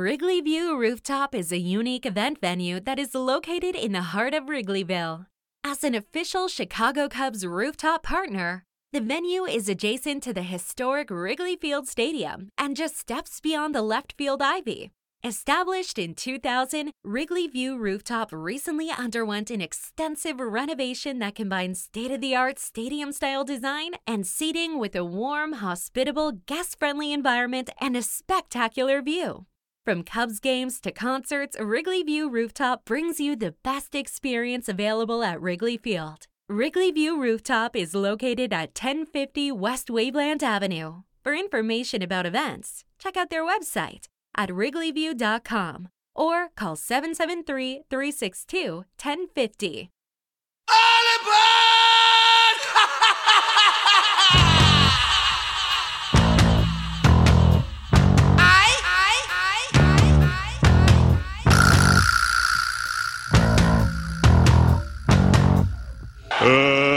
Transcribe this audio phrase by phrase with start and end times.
[0.00, 4.44] Wrigley View Rooftop is a unique event venue that is located in the heart of
[4.44, 5.26] Wrigleyville.
[5.62, 11.54] As an official Chicago Cubs rooftop partner, the venue is adjacent to the historic Wrigley
[11.54, 14.90] Field Stadium and just steps beyond the left field ivy.
[15.22, 22.22] Established in 2000, Wrigley View Rooftop recently underwent an extensive renovation that combines state of
[22.22, 27.98] the art stadium style design and seating with a warm, hospitable, guest friendly environment and
[27.98, 29.44] a spectacular view.
[29.90, 35.40] From Cubs games to concerts, Wrigley View Rooftop brings you the best experience available at
[35.40, 36.26] Wrigley Field.
[36.48, 41.02] Wrigley View Rooftop is located at 1050 West Waveland Avenue.
[41.24, 49.90] For information about events, check out their website at wrigleyview.com or call 773 362 1050.
[66.40, 66.89] Uh,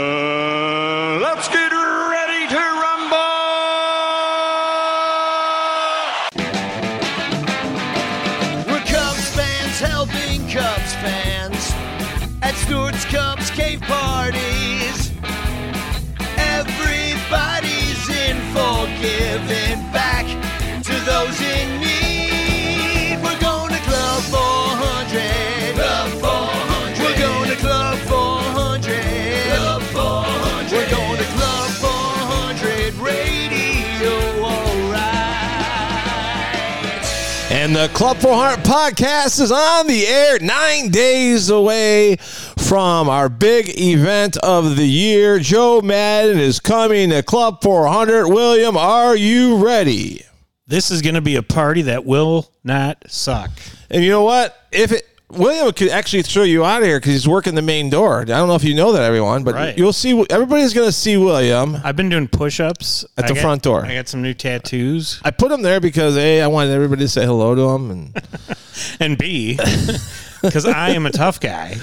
[37.64, 43.80] And the Club 400 podcast is on the air nine days away from our big
[43.80, 45.38] event of the year.
[45.38, 48.28] Joe Maddon is coming to Club 400.
[48.28, 50.20] William, are you ready?
[50.66, 53.50] This is going to be a party that will not suck.
[53.88, 54.54] And you know what?
[54.70, 57.90] If it William could actually throw you out of here because he's working the main
[57.90, 58.20] door.
[58.20, 59.76] I don't know if you know that, everyone, but Right.
[59.76, 60.24] you'll see.
[60.30, 61.78] Everybody's going to see William.
[61.82, 63.84] I've been doing push-ups At I the got- front door.
[63.84, 67.08] I got some new tattoos, I put him there because a I wanted everybody to
[67.08, 68.22] say hello to him, and
[69.00, 69.54] and B,
[70.42, 71.78] because I am a tough guy.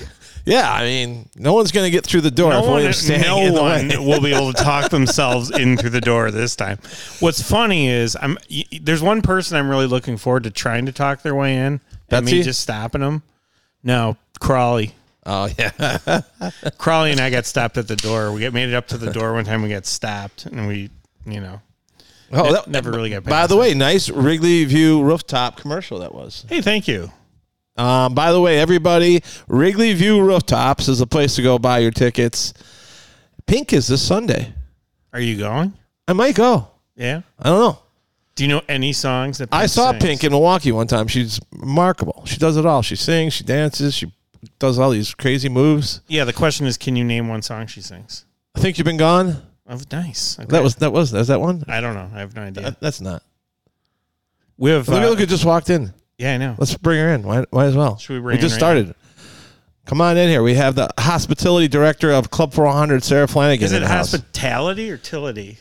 [0.46, 2.97] yeah, I mean, no one's going to get through the door No if one, William's
[2.97, 3.97] standing no in the one way.
[3.97, 6.78] will be able to talk themselves in through the door this time.
[7.19, 10.85] What's funny is I'm y- y- there's one person I'm really looking forward to trying
[10.85, 12.38] to talk their way in, Betsy?
[12.38, 13.23] me just stopping them.
[13.83, 14.94] No, Crawley.
[15.25, 16.22] Oh yeah,
[16.77, 18.31] Crawley and I got stopped at the door.
[18.31, 19.61] We got made it up to the door one time.
[19.61, 20.89] We got stopped, and we,
[21.25, 21.61] you know,
[22.31, 23.23] oh, that, never really got.
[23.23, 26.45] By the way, nice Wrigley View rooftop commercial that was.
[26.49, 27.11] hey, thank you.
[27.77, 31.91] Um, by the way, everybody, Wrigley View rooftops is a place to go buy your
[31.91, 32.53] tickets.
[33.45, 34.53] Pink is this Sunday.
[35.13, 35.73] Are you going?
[36.07, 36.67] I might go.
[36.95, 37.22] Yeah.
[37.39, 37.79] I don't know.
[38.41, 40.03] Do you know any songs that I saw sings?
[40.03, 41.07] Pink in Milwaukee one time.
[41.07, 42.24] She's remarkable.
[42.25, 42.81] She does it all.
[42.81, 44.12] She sings, she dances, she
[44.57, 46.02] does all these crazy moves.
[46.07, 48.25] Yeah, the question is, can you name one song she sings?
[48.56, 49.44] I think you've been gone.
[49.69, 50.40] Oh, nice.
[50.40, 50.47] Okay.
[50.47, 51.63] That was that was is that one?
[51.68, 52.09] I don't know.
[52.16, 52.63] I have no idea.
[52.63, 53.22] That- that's not.
[54.58, 54.90] we have.
[54.90, 55.94] Look at uh, look who just walked in.
[56.18, 56.56] yeah, I know.
[56.58, 57.22] Let's bring her in.
[57.22, 58.00] Why, why as well?
[58.00, 58.96] Should we bring we just her in right started.
[59.85, 60.41] Come on in here.
[60.41, 63.62] We have the hospitality director of Club 400, Sara Flanigan.
[63.62, 64.13] Is in it the house.
[64.13, 65.58] hospitality or tility?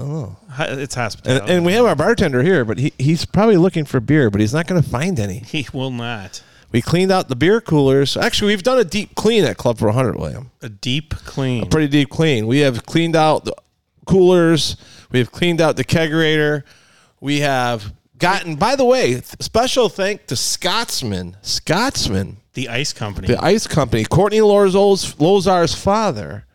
[0.00, 0.36] Oh.
[0.58, 1.42] It's hospitality.
[1.42, 4.40] And, and we have our bartender here, but he, he's probably looking for beer, but
[4.40, 5.38] he's not going to find any.
[5.46, 6.42] he will not.
[6.72, 8.16] We cleaned out the beer coolers.
[8.16, 10.52] Actually, we've done a deep clean at Club 400, William.
[10.62, 11.64] A deep clean.
[11.64, 12.46] A pretty deep clean.
[12.46, 13.54] We have cleaned out the
[14.06, 14.76] coolers.
[15.10, 16.62] We have cleaned out the kegerator.
[17.20, 21.36] We have gotten, by the way, special thank to Scotsman.
[21.42, 23.26] Scotsman, the ice company.
[23.26, 24.04] the ice company.
[24.04, 26.46] Courtney Lozar's father.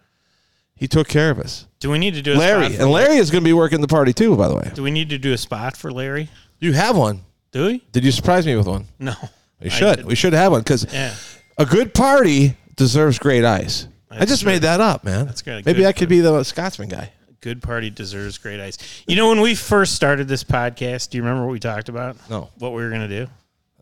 [0.85, 1.65] He took care of us.
[1.79, 2.65] do we need to do a Larry.
[2.65, 4.69] spot for And Larry is going to be working the party too, by the way.
[4.75, 6.29] Do we need to do a spot for Larry?
[6.59, 7.21] You have one.
[7.51, 7.83] Do we?
[7.91, 8.85] Did you surprise me with one?
[8.99, 9.15] No.
[9.59, 9.95] We should.
[9.97, 11.15] did- We should have one because Yeah.
[11.57, 13.87] a good party deserves great ice.
[14.11, 14.51] I That's just true.
[14.51, 15.25] made that up, man.
[15.25, 15.65] That's good.
[15.65, 15.87] Maybe Good.
[15.87, 17.09] I could be the Scotsman guy.
[17.41, 18.77] Good party deserves great ice.
[19.07, 22.15] You know, when we first started this podcast, do you remember what we talked about?
[22.29, 22.51] No.
[22.59, 23.27] What we were going to do?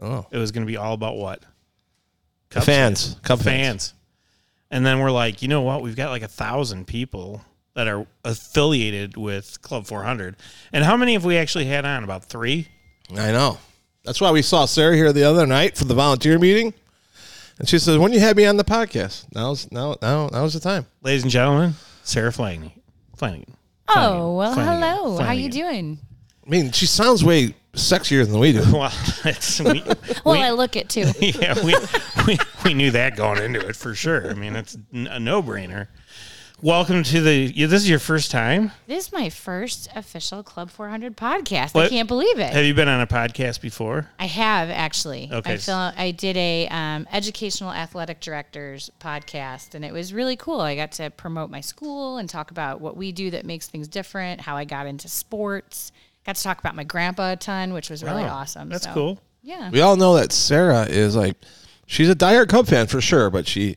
[0.02, 1.44] Oh, It was going to be all about what?
[2.52, 3.90] the fans, Cub fans.
[3.90, 3.94] fans.
[4.74, 5.84] And then we're like, you know what?
[5.84, 7.44] We've got like a thousand people
[7.76, 10.36] that are affiliated with Club 400.
[10.74, 12.04] And how many have we actually had on?
[12.04, 12.70] About three?
[13.12, 13.60] I know.
[14.04, 16.74] That's why we saw Sara here the other night for the volunteer meeting,
[17.60, 20.60] and she says, "When you had me on the podcast, now's now now now's the
[20.60, 22.72] time." Ladies and gentlemen, Sara Flanigan.
[23.16, 23.54] Flanigan.
[23.90, 24.80] Oh, well, Flanigan.
[24.82, 25.18] hello.
[25.20, 26.00] How you doing?
[26.46, 28.64] I mean, she sounds way sexier than we do.
[28.74, 28.92] Well,
[29.26, 29.84] it's, we,
[30.26, 31.06] Well, we- I look it too.
[31.20, 31.76] yeah, we,
[32.28, 34.30] we we knew that going into it for sure.
[34.30, 35.88] I mean, it's a no brainer.
[36.62, 37.52] welcome to the.
[37.56, 38.72] yeah, This is your first time.
[38.88, 41.76] This is my first official Club 400 podcast.
[41.80, 42.54] I can't believe it.
[42.54, 44.10] Have you been on a podcast before?
[44.20, 45.30] I have actually.
[45.32, 45.54] Okay.
[45.54, 50.62] I feel I did a um, educational athletic directors podcast, and it was really cool.
[50.62, 53.88] I got to promote my school and talk about what we do that makes things
[53.88, 55.92] different, how I got into sports.
[56.26, 58.70] Got to talk about my grandpa a ton, which was really Wow, awesome.
[58.70, 59.20] That's So, cool.
[59.42, 59.70] Yeah.
[59.72, 61.36] We all know that Sara is like,
[61.86, 63.76] she's a diehard Cub fan for sure, but she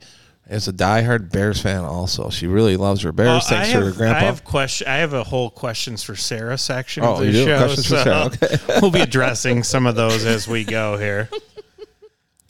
[0.49, 2.31] is a diehard Bears fan also.
[2.31, 4.19] She really loves her Bears Uh, thanks I to have, her grandpa.
[4.21, 4.87] I have question.
[4.87, 7.45] I have a whole questions for Sara section Oh, of the you do?
[7.47, 7.59] show.
[7.59, 8.57] Questions for Sara, okay.
[8.81, 11.29] we'll be addressing some of those as we go here.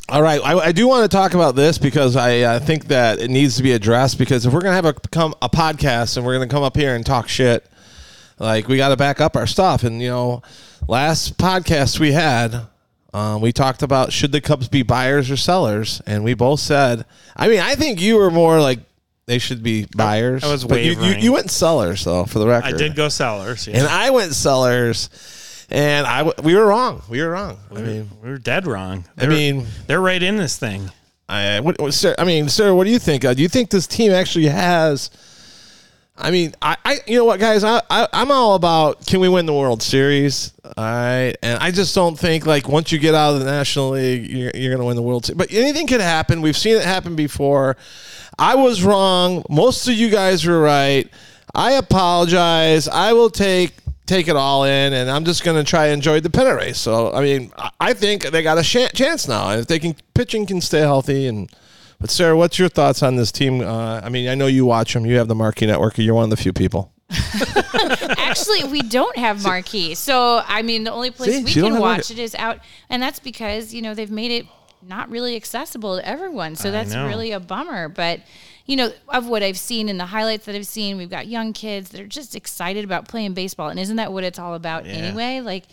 [0.09, 3.19] All right, I, I do want to talk about this because I uh, think that
[3.19, 4.19] it needs to be addressed.
[4.19, 6.95] Because if we're gonna have a come a podcast and we're gonna come up here
[6.95, 7.67] and talk shit,
[8.39, 9.83] like we got to back up our stuff.
[9.85, 10.43] And you know,
[10.89, 12.67] last podcast we had,
[13.15, 17.05] um, we talked about should the Cubs be buyers or sellers, and we both said.
[17.37, 18.81] I mean, I think you were more like
[19.27, 20.45] they should be buyers.
[20.45, 21.23] I was but you, you, wavering.
[21.23, 22.75] you went sellers though, for the record.
[22.75, 23.67] I did go sellers.
[23.67, 23.79] Yeah.
[23.79, 25.11] and I went sellers,
[25.71, 27.03] and I we were wrong.
[27.09, 27.59] We were wrong.
[27.71, 28.11] I mean.
[28.23, 29.05] we were dead wrong.
[29.17, 30.91] I They're- mean, they're right in this thing.
[31.29, 33.25] I what, what, sir, I mean, sir, what do you think?
[33.25, 35.11] Uh, do you think this team actually has?
[36.19, 39.29] I mean, I, I you know what, guys, I, I I'm all about can we
[39.29, 40.53] win the World Series?
[40.65, 43.91] All right, and I just don't think like once you get out of the National
[43.91, 45.37] League, you're, you're going to win the World Series.
[45.39, 46.41] But anything could happen.
[46.41, 47.77] We've seen it happen before.
[48.39, 49.45] I was wrong.
[49.51, 51.09] Most of you guys were right.
[51.55, 52.89] I apologize.
[52.89, 53.75] I will take
[54.07, 56.79] take it all in, and I'm just going to try to enjoy the pennant race.
[56.79, 59.97] So, I mean, I- I think they got a sh- chance now if they can
[60.15, 61.27] pitching can stay healthy.
[61.27, 61.51] And
[62.01, 63.61] but Sara, what's your thoughts on this team?
[63.61, 65.07] Uh, I mean, I know you watch them.
[65.07, 65.99] You have the Marquee Network.
[65.99, 66.93] You're one of the few people.
[68.19, 69.95] Actually, we don't have marquee.
[69.95, 72.15] So, I mean, the only place See, we she don't can have watch marquee.
[72.15, 72.59] it is out.
[72.91, 74.47] And that's because, you know, they've made it
[74.83, 76.57] not really accessible to everyone.
[76.57, 77.07] So that's know.
[77.07, 77.89] really a bummer.
[77.89, 78.21] But,
[78.67, 81.53] you know, of what I've seen in the highlights that I've seen, we've got young
[81.53, 83.69] kids that are just excited about playing baseball.
[83.69, 85.41] And isn't that what it's all about anyway?
[85.41, 85.65] Like,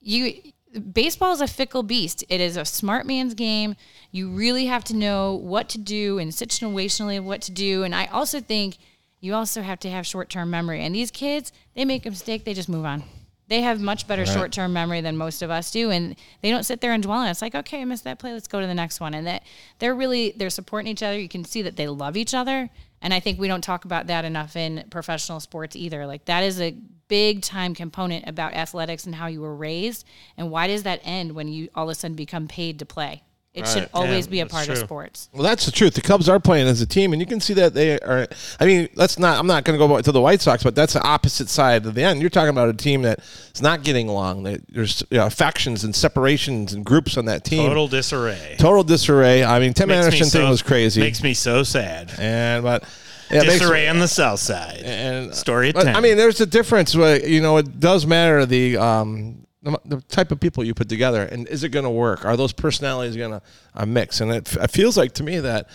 [0.00, 0.40] you
[0.78, 2.24] baseball is a fickle beast.
[2.28, 3.76] It is a smart man's game.
[4.10, 7.82] You really have to know what to do and situationally what to do.
[7.84, 8.78] And I also think
[9.20, 10.82] you also have to have short term memory.
[10.82, 13.02] And these kids, they make a mistake, they just move on.
[13.48, 16.64] They have much better short term memory than most of us do, and they don't
[16.64, 17.30] sit there and dwell on it.
[17.30, 18.34] It's like, okay, I missed that play.
[18.34, 19.14] Let's go to the next one.
[19.14, 19.42] And that
[19.78, 21.18] they're really they're supporting each other.
[21.18, 22.68] You can see that they love each other,
[23.00, 26.06] and I think we don't talk about that enough in professional sports either.
[26.06, 26.76] Like that is a
[27.08, 30.04] big time component about athletics and how you were raised,
[30.36, 33.22] and why does that end when you all of a sudden become paid to play?
[33.58, 35.28] It should always Yeah, be a that's part of sports.
[35.32, 35.94] Well, that's the truth.
[35.94, 38.26] The Cubs are playing as a team, and you can see that they are.
[38.60, 39.38] I mean, let's not.
[39.38, 41.94] I'm not going to go to the White Sox, but that's the opposite side of
[41.94, 42.20] the end.
[42.20, 44.44] You're talking about a team that's not getting along.
[44.44, 47.66] That there's you know, factions and separations and groups on that team.
[47.66, 48.56] Total disarray.
[48.58, 49.44] Total disarray.
[49.44, 51.00] I mean, Tim Makes me Anderson thing so- was crazy.
[51.00, 52.12] Makes me so sad.
[52.18, 52.84] and but
[53.30, 54.78] yeah, it makes- disarray on the south side.
[54.84, 55.96] and Story of but, 10.
[55.96, 56.94] I mean, there's a difference.
[56.96, 60.88] Where, you know, it does matter the um the, the type of people you put
[60.88, 62.24] together, and is it going to work?
[62.24, 63.42] Are those personalities going to
[63.74, 64.20] uh, mix?
[64.20, 65.68] And it, it feels like to me that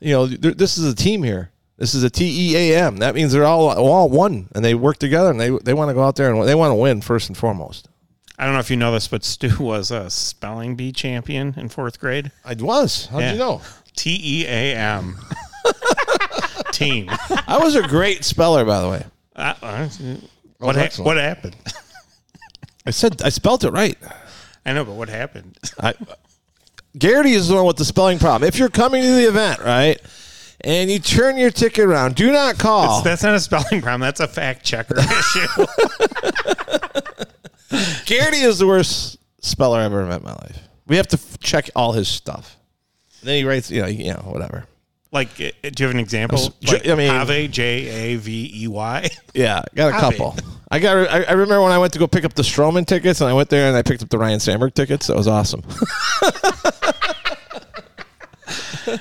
[0.00, 1.50] you know th- this is a team here.
[1.76, 2.98] This is a T E A M.
[2.98, 5.94] That means they're all all one, and they work together, and they they want to
[5.94, 7.88] go out there and they want to win first and foremost.
[8.38, 11.68] I don't know if you know this, but Stu was a spelling bee champion in
[11.68, 12.30] fourth grade.
[12.44, 13.06] I was.
[13.06, 13.32] How'd Yeah.
[13.32, 13.62] you know?
[13.96, 15.16] T E A M.
[16.72, 17.08] Team.
[17.46, 19.04] I was a great speller, by the way.
[19.36, 19.88] Uh, uh,
[20.58, 21.56] what, ha- what happened?
[22.86, 23.98] I said I spelt it right.
[24.66, 25.58] I know, but what happened?
[25.80, 25.94] I,
[26.96, 28.46] Garrity is the one with the spelling problem.
[28.46, 30.00] If you're coming to the event, right,
[30.60, 33.02] and you turn your ticket around, do not call.
[33.02, 34.00] That's not a spelling problem.
[34.00, 35.66] That's a fact checker issue.
[38.06, 40.58] Garrity is the worst speller I've ever met in my life.
[40.86, 42.56] We have to f- check all his stuff.
[43.20, 44.66] And then he writes, you know, you know, whatever.
[45.14, 46.52] Like, uh, do you have an example?
[46.60, 49.08] J- Like, I mean- Have, J A V E Y.
[49.34, 50.16] Yeah, got a Copy.
[50.18, 50.36] couple.
[50.70, 51.08] I got.
[51.08, 53.32] I, I remember when I went to go pick up the Stroman tickets, and I
[53.32, 55.06] went there and I picked up the Ryne Sandberg tickets.
[55.06, 55.62] That was awesome.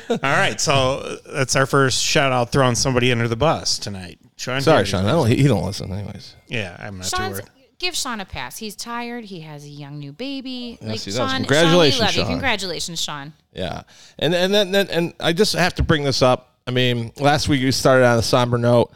[0.10, 4.18] All right, so that's our first shout out throwing somebody under the bus tonight.
[4.38, 4.92] Sean Sorry, Garrity.
[4.92, 5.06] Sean.
[5.06, 5.28] I don't.
[5.28, 6.36] He, he don't listen, anyways.
[6.48, 7.50] Yeah, I'm not too Sean's, worried.
[7.84, 8.58] Give Sean a pass.
[8.58, 9.26] He's tired.
[9.26, 10.78] He has a young new baby.
[10.82, 11.18] like he does.
[11.18, 12.34] Sean, Congratulations, Sean, we love you.
[12.34, 13.34] Congratulations, Sean.
[13.54, 13.84] Yeah,
[14.18, 16.56] and and then, then and I just have to bring this up.
[16.66, 18.92] I mean, last week we started on a somber note.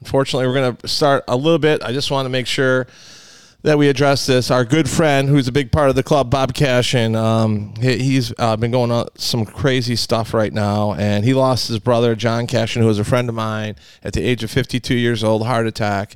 [0.00, 1.82] Unfortunately, we're going to start a little bit.
[1.82, 2.86] I just want to make sure
[3.62, 4.52] that we address this.
[4.52, 8.32] Our good friend, who's a big part of the club, Bob Cashin, um, he, he's
[8.38, 12.46] uh, been going on some crazy stuff right now, and he lost his brother, John
[12.46, 15.66] Cashin, who was a friend of mine, at the age of 52 years old, heart
[15.66, 16.14] attack.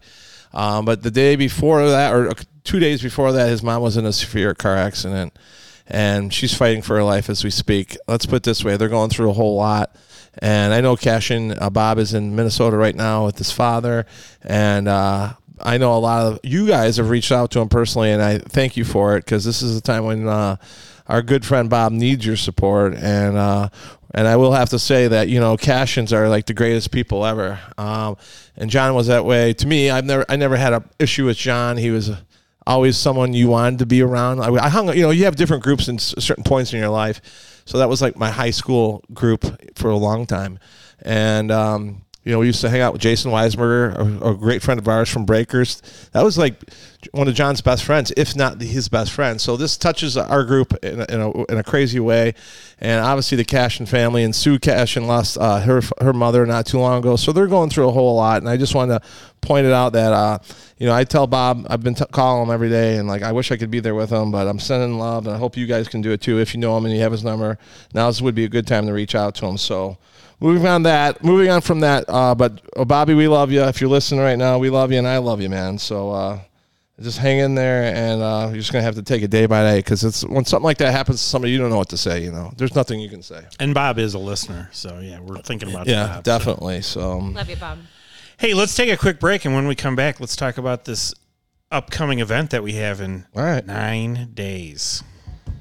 [0.55, 2.33] Um, but the day before that, or
[2.65, 5.39] two days before that, his mom was in a severe car accident.
[5.87, 7.97] and she's fighting for her life as we speak.
[8.07, 9.95] Let's put it this way: they're going through a whole lot.
[10.39, 14.07] And I know Cashin uh, Bob is in Minnesota right now with his father,
[14.43, 18.11] and uh, I know a lot of you guys have reached out to him personally,
[18.11, 20.57] and I thank you for it because this is a time when uh,
[21.09, 23.69] our good friend Bob needs your support, and uh,
[24.15, 27.25] and I will have to say that you know Cashins are like the greatest people
[27.25, 28.17] ever, um,
[28.57, 29.91] and John was that way to me.
[29.91, 31.77] I've never I never had an issue with John.
[31.77, 32.11] He was
[32.67, 34.41] always someone you wanted to be around.
[34.41, 36.91] I, I hung, you know, you have different groups in s- certain points in your
[36.91, 37.63] life.
[37.65, 39.45] So that was like my high school group
[39.77, 40.59] for a long time.
[41.01, 44.63] And, um, you know, we used to hang out with Jason Weisberger, a, a great
[44.63, 45.83] friend of ours from Breakers.
[46.13, 46.55] That was like
[47.11, 49.41] one of John's best friends, if not his best friend.
[49.41, 52.35] So this touches our group in a, in a, in a crazy way.
[52.79, 56.79] And obviously the Cashin family and Sue Cashin lost uh, her her mother not too
[56.79, 57.17] long ago.
[57.17, 58.41] So they're going through a whole lot.
[58.41, 59.09] And I just wanted to
[59.41, 60.39] point it out that, uh,
[60.79, 63.33] you know, I tell Bob, I've been t- calling him every day, and like I
[63.33, 65.67] wish I could be there with him, but I'm sending love, and I hope you
[65.67, 66.39] guys can do it too.
[66.39, 67.59] If you know him and you have his number,
[67.93, 69.59] now this would be a good time to reach out to him.
[69.59, 69.99] So,
[70.43, 73.63] moving on that, moving on from that, uh, but uh, Bobby, we love you.
[73.63, 75.79] If you're listening right now, we love you, and I love you, man.
[75.79, 76.11] So.
[76.11, 76.41] Uh,
[77.01, 79.63] just hang in there, and uh, you're just gonna have to take it day by
[79.63, 81.97] day because it's when something like that happens to somebody, you don't know what to
[81.97, 82.23] say.
[82.23, 83.45] You know, there's nothing you can say.
[83.59, 85.91] And Bob is a listener, so yeah, we're thinking about that.
[85.91, 86.83] Yeah, Bob, definitely.
[86.83, 87.79] So, um, Love you, Bob.
[88.39, 91.15] Hey, let's take a quick break, and when we come back, let's talk about this
[91.71, 93.67] upcoming event that we have in All right.
[93.67, 95.03] nine days.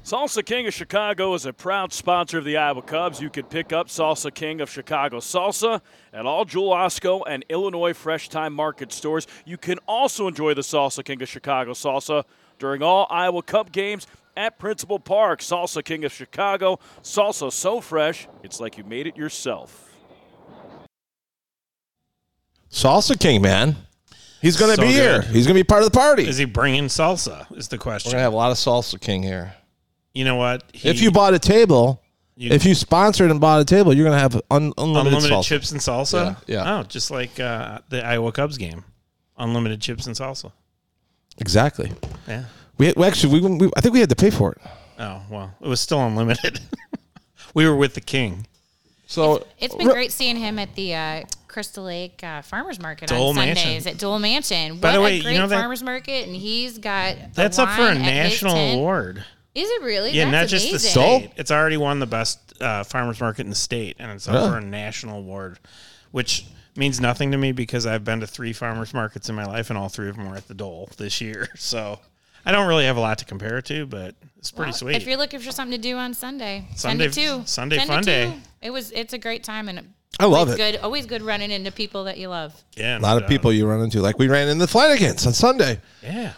[0.04, 3.20] Salsa King of Chicago is a proud sponsor of the Iowa Cubs.
[3.20, 5.80] You can pick up Salsa King of Chicago salsa
[6.12, 9.28] at all Jewel Osco and Illinois Fresh Thyme Market stores.
[9.44, 12.24] You can also enjoy the Salsa King of Chicago salsa
[12.58, 15.38] during all Iowa Cup games at Principal Park.
[15.38, 19.88] Salsa King of Chicago, salsa so fresh, it's like you made it yourself.
[22.72, 23.76] Salsa King, man,
[24.40, 25.22] he's gonna So be here.
[25.22, 26.26] He's gonna be part of the party.
[26.26, 27.56] Is he bringing salsa?
[27.56, 27.78] Is the question.
[27.78, 28.12] We're question.
[28.14, 29.54] gonna have a lot of Salsa King here.
[30.14, 30.62] You know what?
[30.72, 32.02] He- if you bought a table,
[32.36, 35.44] you- if you sponsored and bought a table, you're gonna have un- unlimited, unlimited salsa.
[35.44, 36.78] chips and salsa, Yeah, yeah.
[36.78, 38.84] Oh, just like uh, the Iowa Cubs game,
[39.38, 40.52] unlimited chips and salsa.
[41.38, 41.92] Exactly.
[42.28, 42.44] Yeah.
[42.78, 44.58] We, we actually we, we I think we had to pay for it.
[44.98, 46.60] Oh well, it was still unlimited.
[47.54, 48.46] we were with the king.
[49.06, 53.28] So It's been great seeing him at the uh, Crystal Lake uh, Farmers Market Dole
[53.28, 53.92] on Sundays Mansion.
[53.92, 54.78] at Dole Mansion.
[54.78, 57.58] By what the way, a you know that- farmers market, and he's got the That's
[57.58, 59.22] up for a wine at his national award.
[59.54, 60.12] Is it really?
[60.12, 60.90] Yeah, That's not just the amazing.
[61.28, 61.32] state.
[61.36, 64.48] It's already won the best uh, farmers market in the state, and it's up Really?
[64.50, 65.58] for a national award,
[66.10, 69.68] which means nothing to me because I've been to three farmers markets in my life,
[69.68, 71.48] and all three of them were at the Dole this year.
[71.56, 71.98] So
[72.46, 74.96] I don't really have a lot to compare it to, but it's pretty Well, sweet.
[74.96, 78.02] If you're looking for something to do on Sunday, Sunday- Sunday two, Sunday 10 fun
[78.04, 78.34] day.
[78.62, 78.90] It was.
[78.92, 80.58] It's a great time and I love always it.
[80.58, 82.54] Good, always good running into people that you love.
[82.76, 85.32] yeah, a lot of people you run into, like we ran into the Flanigans on
[85.32, 86.32] Sunday, Yeah,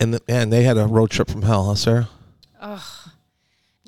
[0.00, 2.08] and the, man, they had a road trip from hell, huh, Sara?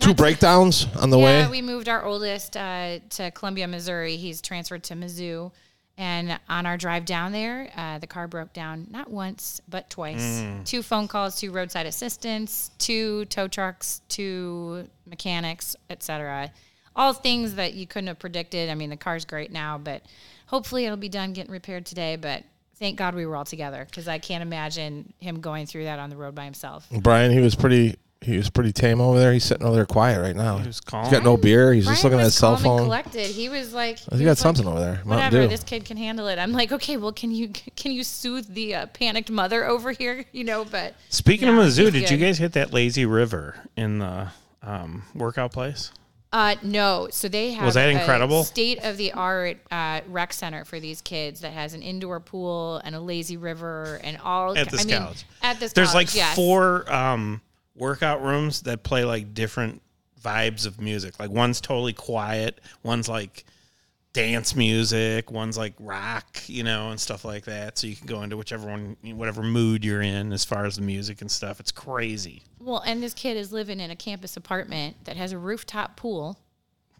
[0.01, 1.39] Two breakdowns on the way?
[1.41, 1.51] yeah, way.
[1.51, 4.17] we moved our oldest uh, to Columbia, Missouri.
[4.17, 5.51] He's transferred to Mizzou.
[5.97, 10.43] And on our drive down there, uh, the car broke down not once, but twice.
[10.43, 10.65] Mm.
[10.65, 16.53] Two phone calls, two roadside assistance, two tow trucks, two mechanics, etc.
[16.95, 18.71] All things that you couldn't have predicted.
[18.71, 20.03] I mean, the car's great now, but
[20.47, 22.15] hopefully it'll be done getting repaired today.
[22.15, 22.45] But
[22.79, 26.11] thank God we were all together because I can't imagine him going through that on
[26.11, 26.87] the road by himself.
[26.91, 27.97] Brian, he was pretty.
[28.21, 29.33] He was pretty tame over there.
[29.33, 30.59] He's sitting over there quiet right now.
[30.59, 31.05] He was calm.
[31.05, 31.73] He's got no beer.
[31.73, 32.83] He's just Brian looking at was his cell calm and phone.
[32.87, 33.27] Collected.
[33.27, 34.95] He was like, He he got something like, over there.
[35.05, 35.49] Mountain Whatever, Dew.
[35.49, 36.37] this kid can handle it.
[36.37, 40.25] I'm like, okay, well, can you can you soothe the uh, panicked mother over here?
[40.33, 43.55] You know, but Speaking Yeah, of Mizzou, he's did you guys hit that lazy river
[43.77, 44.29] in the
[44.65, 45.93] um, workout place?
[46.33, 47.09] Uh, no.
[47.11, 48.45] So they have Was that incredible?
[48.45, 52.81] state of the art uh, rec center for these kids that has an indoor pool
[52.85, 55.09] and a lazy river and all At this I mean.
[55.43, 56.37] At this There's college, like yes.
[56.37, 57.41] four um,
[57.75, 59.81] workout rooms that play like different
[60.23, 61.19] vibes of music.
[61.19, 63.45] Like one's totally quiet, one's like
[64.13, 67.79] dance music, one's like rock, you know, and stuff like that.
[67.79, 70.83] So you can go into whichever one, whatever mood you're in as far as the
[70.83, 71.61] music and stuff.
[71.61, 72.43] It's crazy.
[72.59, 76.39] Well, and this kid is living in a campus apartment that has a rooftop pool,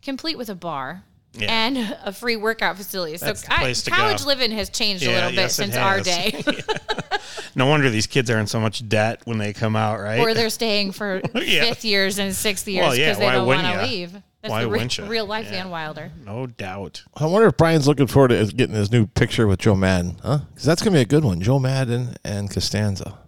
[0.03, 1.05] complete with a bar.
[1.35, 1.67] Yeah.
[1.67, 3.15] And a free workout facility.
[3.19, 4.27] That's so I, college go.
[4.29, 6.43] living has changed a little bit yes, since our day.
[7.55, 10.21] No wonder these kids are in so much debt when they come out, right?
[10.21, 11.65] or they're staying for Yeah.
[11.65, 14.17] fifth years and sixth years Well, because yeah, they don't want to leave.
[14.43, 15.09] That's Why the re- wouldn't ya?
[15.09, 15.51] real life Yeah.
[15.63, 16.13] Van Wilder.
[16.25, 17.03] no doubt.
[17.17, 20.39] I wonder if Brian's looking forward to getting his new picture with Joe Maddon, huh?
[20.51, 21.41] Because that's gonna be a good one.
[21.41, 23.19] Joe Maddon and Costanza.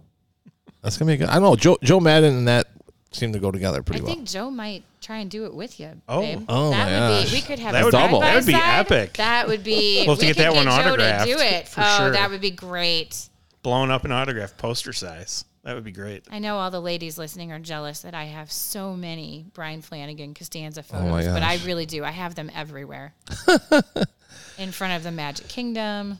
[0.81, 1.29] That's gonna be a good.
[1.29, 1.55] I don't know.
[1.55, 2.67] Joe Joe Maddon and that
[3.11, 4.11] seem to go together I pretty well.
[4.13, 5.89] I think Joe might try and do it with you.
[6.07, 6.21] Oh.
[6.21, 6.45] babe.
[6.47, 7.29] Oh that my would gosh.
[7.29, 7.35] be.
[7.35, 8.79] We could have That a would be- that would be side.
[8.79, 9.13] epic.
[9.17, 10.03] That would be.
[10.07, 11.67] We'll have to we get could that one Joe autographed, To do it.
[11.67, 12.11] for oh, sure.
[12.11, 13.27] that would be great.
[13.63, 15.43] Blown up an autograph poster size.
[15.63, 16.23] That would be great.
[16.31, 20.33] I know all the ladies listening are jealous that I have so many Brian Flanigan
[20.35, 22.03] Costanza Oh photos, but I really do.
[22.03, 23.13] I have them everywhere.
[24.57, 26.19] In front of the Magic Kingdom,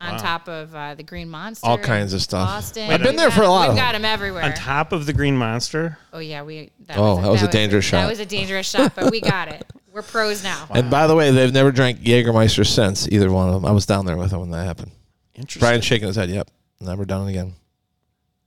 [0.00, 2.48] on top of uh, the Green Monster, All kinds of stuff.
[2.48, 2.90] Boston.
[2.90, 4.42] I've been there got for a lot of We've got them everywhere.
[4.44, 5.98] On top of the Green Monster.
[6.12, 6.70] Oh yeah, we.
[6.86, 8.02] That Oh, was that was a dangerous shot.
[8.02, 9.64] That was a dangerous shot, but we got it.
[9.92, 10.66] We're pros now.
[10.74, 13.64] And by the way, they've never drank Jägermeister since either one of them.
[13.64, 14.92] I was down there with them when that happened.
[15.34, 15.60] Interesting.
[15.60, 16.30] Brian's shaking his head.
[16.30, 16.50] Yep,
[16.80, 17.54] never done it again.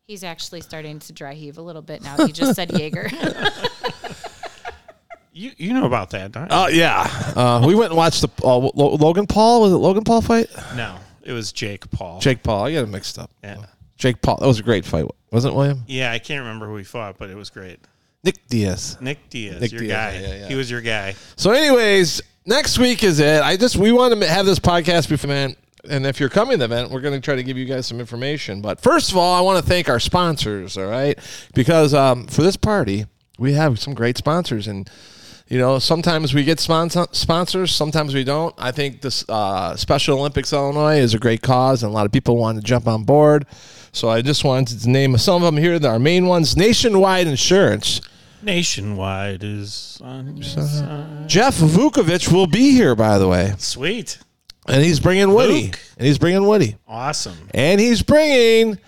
[0.08, 2.26] He's actually starting to dry heave a little bit now.
[2.26, 3.10] He just said Jaeger.
[5.38, 6.48] You you know about that, don't you?
[6.50, 7.02] Oh yeah,
[7.36, 9.64] uh, we went and watched the uh, Lo- Logan Paul.
[9.64, 10.48] Was it Logan Paul fight?
[10.78, 12.22] no, it was Jake Paul.
[12.22, 12.64] Jake Paul.
[12.68, 13.30] I got it mixed up.
[13.44, 13.66] Yeah.
[13.98, 14.38] Jake Paul.
[14.38, 15.84] That was a great fight, wasn't it, William?
[15.88, 17.82] Yeah, I can't remember who he fought, but it was great.
[18.24, 18.96] Nick Diaz.
[19.02, 20.20] Nick Diaz, Nick your Diaz, guy.
[20.22, 20.48] yeah, yeah.
[20.48, 21.16] He was your guy.
[21.36, 23.42] So, anyways, next week is it.
[23.44, 25.58] I just we want to have this podcast before man.
[25.90, 27.86] And if you're coming to the event, we're going to try to give you guys
[27.88, 28.62] some information.
[28.62, 30.78] But first of all, I want to thank our sponsors.
[30.78, 31.18] All right,
[31.54, 33.06] because um, for this party,
[33.38, 34.90] we have some great sponsors, and
[35.48, 38.54] you know sometimes we get sponsor- sponsors, sometimes we don't.
[38.58, 42.12] I think this uh, Special Olympics Illinois is a great cause, and a lot of
[42.12, 43.46] people want to jump on board.
[43.92, 45.80] So I just wanted to name some of them here.
[45.86, 48.02] Our main ones: Nationwide Insurance.
[48.42, 51.28] Nationwide is on your side.
[51.28, 53.54] Jeff Vukovic will be here, by the way.
[53.58, 54.20] Sweet.
[54.68, 55.66] And he's bringing Woody.
[55.66, 55.80] Luke.
[55.98, 56.76] And he's bringing Woody.
[56.88, 57.50] Awesome.
[57.54, 58.80] And he's bringing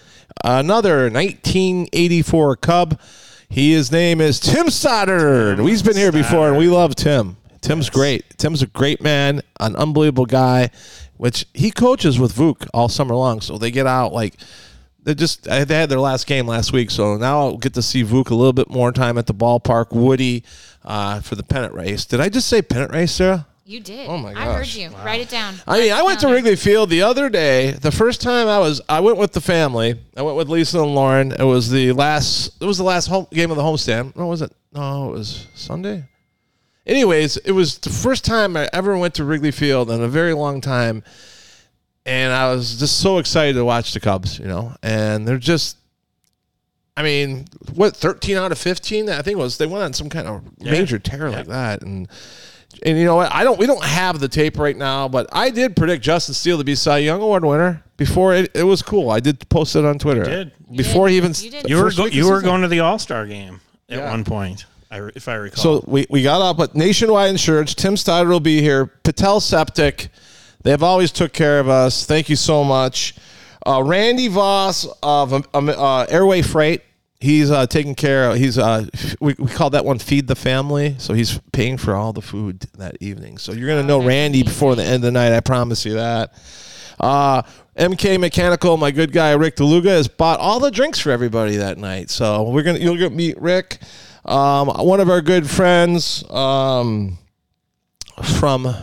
[0.44, 3.00] another 1984 Cub.
[3.50, 5.60] He, his name is Tim Stoddard.
[5.60, 7.38] He's been here before, and we love Tim.
[7.62, 8.38] Tim's great.
[8.38, 10.70] Tim's a great man, an unbelievable guy,
[11.18, 13.42] which he coaches with Vuk all summer long.
[13.42, 14.36] So they get out like
[15.04, 16.92] they just they had their last game last week.
[16.92, 19.92] So now I'll get to see Vuk a little bit more time at the ballpark.
[19.92, 20.44] Woody
[20.84, 22.06] uh, for the pennant race.
[22.06, 23.48] Did I just say pennant race, Sara?
[23.70, 24.08] You did.
[24.08, 24.42] Oh, my god.
[24.42, 24.78] I heard gosh.
[24.78, 24.90] you.
[25.04, 25.56] Write it down.
[25.68, 27.72] I mean, I went to Wrigley Field the other day.
[27.72, 30.00] The first time I was, I went with the family.
[30.16, 31.34] I went with Lisa and Lauren.
[31.34, 32.62] It was the last.
[32.62, 34.16] It was the last home game of the homestand.
[34.16, 34.54] No, was it?
[34.72, 36.06] No, it was Sunday.
[36.86, 40.32] Anyways, it was the first time I ever went to Wrigley Field in a very
[40.32, 41.04] long time,
[42.06, 44.40] and I was just so excited to watch the Cubs.
[44.40, 45.76] You know, and they're just.
[46.96, 49.10] I mean, what thirteen out of fifteen?
[49.10, 52.08] I think it was they went on some kind of major tear like that, and
[52.86, 53.34] and you know what?
[53.34, 53.60] I don't.
[53.60, 56.76] We don't have the tape right now, but I did predict Justin Steele to be
[56.76, 59.10] Cy Young Award winner before it, it was cool.
[59.10, 60.24] I did post it on Twitter.
[60.24, 60.52] did.
[60.76, 61.34] before he even.
[61.36, 61.70] You did.
[61.70, 63.60] You were go- you were going to the All Star game
[63.90, 64.12] at Yeah.
[64.12, 65.82] one point, I, if I recall.
[65.82, 67.74] So we, we got up with Nationwide Insurance.
[67.74, 68.86] Tim Stoddard will be here.
[68.86, 70.10] Patel Septic.
[70.64, 72.06] They've always took care of us.
[72.06, 73.16] Thank you so much.
[73.66, 76.84] Uh, Randy Voss of um, uh, Airway Freight.
[77.20, 78.38] He's uh, taking care of.
[78.38, 78.86] He's uh,
[79.20, 80.96] we, we call that one feed the family.
[81.00, 83.40] So he's paying for all the food that evening.
[83.40, 85.34] So you're gonna know that's Randy before the end of the night.
[85.34, 86.34] I promise you that.
[87.00, 87.42] Uh,
[87.76, 91.78] MK Mechanical, my good guy Rick DeLuga has bought all the drinks for everybody that
[91.78, 92.10] night.
[92.12, 93.80] So we're gonna you'll get meet Rick,
[94.26, 97.18] um, one of our good friends um,
[98.38, 98.74] from.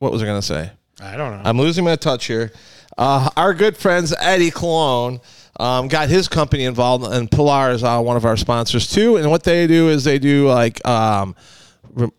[0.00, 0.70] What was I gonna say?
[1.00, 1.42] I don't know.
[1.44, 2.52] I'm losing my touch here.
[2.96, 5.20] Uh, our good friends Eddie Cologne
[5.58, 9.16] um, got his company involved, and Pilar is uh, one of our sponsors too.
[9.16, 11.34] And what they do is they do like um,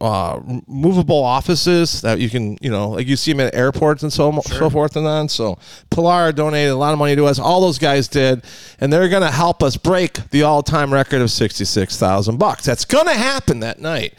[0.02, 4.12] uh, movable offices that you can, you know, like you see them at airports and
[4.12, 5.30] so so forth and on.
[5.30, 5.58] So
[5.90, 7.40] Pilar donated a lot of money to us.
[7.40, 8.44] All those guys did,
[8.80, 12.66] and they're going to help us break the all-time record of sixty-six thousand bucks.
[12.66, 14.16] That's going to happen that night.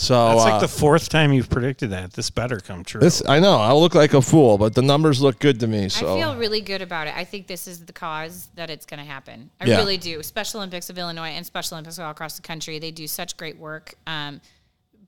[0.00, 2.14] So That's uh, like the fourth time you've predicted that.
[2.14, 3.02] This better come true.
[3.02, 5.90] this I know I look like a fool, but the numbers look good to me.
[5.90, 7.14] So I feel really good about it.
[7.14, 9.50] I think this is the cause that it's going to happen.
[9.60, 9.76] I Yeah.
[9.76, 10.22] really do.
[10.22, 13.58] Special Olympics of Illinois and Special Olympics all across the country, they do such great
[13.58, 14.40] work, um,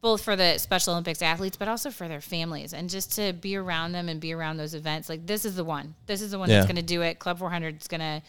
[0.03, 2.75] both for the Special Olympics athletes, but also for their families.
[2.75, 5.65] And just to be around them and be around those events, like this is the
[5.65, 5.95] one.
[6.05, 6.57] This is the one Yeah.
[6.57, 7.19] that's going to do it.
[7.19, 8.23] Club 400 is going to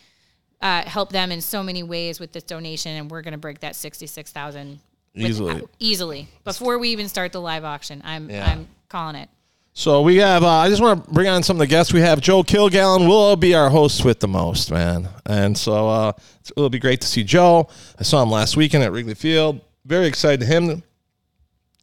[0.62, 3.60] uh, help them in so many ways with this donation, and we're going to break
[3.60, 4.80] that 66,000 with-
[5.16, 5.62] Easily.
[5.62, 8.02] uh, easily before we even start the live auction.
[8.04, 8.50] I'm Yeah.
[8.52, 9.30] I'm calling it.
[9.76, 10.44] So we have.
[10.44, 11.92] Uh, I just want to bring on some of the guests.
[11.94, 15.10] We have Joe Kilgallen will be our host with the most, man.
[15.26, 16.12] And so uh,
[16.56, 17.68] it'll be great to see Joe.
[18.00, 19.62] I saw him last weekend at Wrigley Field.
[19.86, 20.84] Very excited to him.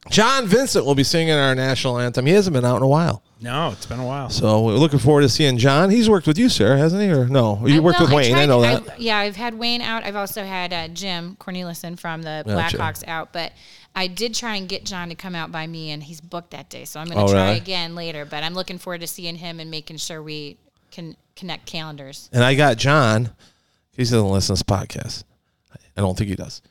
[0.08, 2.26] John Vincent will be singing our national anthem.
[2.26, 4.28] He hasn't been out in a while, no, it's been a while.
[4.30, 5.90] so we're looking forward to seeing John.
[5.90, 7.08] He's worked with you, Sara, hasn't he?
[7.10, 7.64] Or no?
[7.66, 8.34] You I- worked well, with Wayne.
[8.34, 9.00] I, tried- know that.
[9.00, 10.04] yeah, I've had Wayne out.
[10.04, 12.76] I've also had uh, Jim Cornelison from the Gotcha.
[12.76, 13.52] Blackhawks out, but
[13.94, 16.68] I did try and get John to come out by me, and he's booked that
[16.70, 16.84] day.
[16.84, 17.56] So I'm going to Oh, try really?
[17.58, 18.24] again later.
[18.24, 20.56] But I'm looking forward to seeing him and making sure we
[20.90, 22.28] can connect calendars.
[22.32, 23.30] and I got John.
[23.92, 25.24] He doesn't listen to this podcast.
[25.96, 26.62] I don't think he does.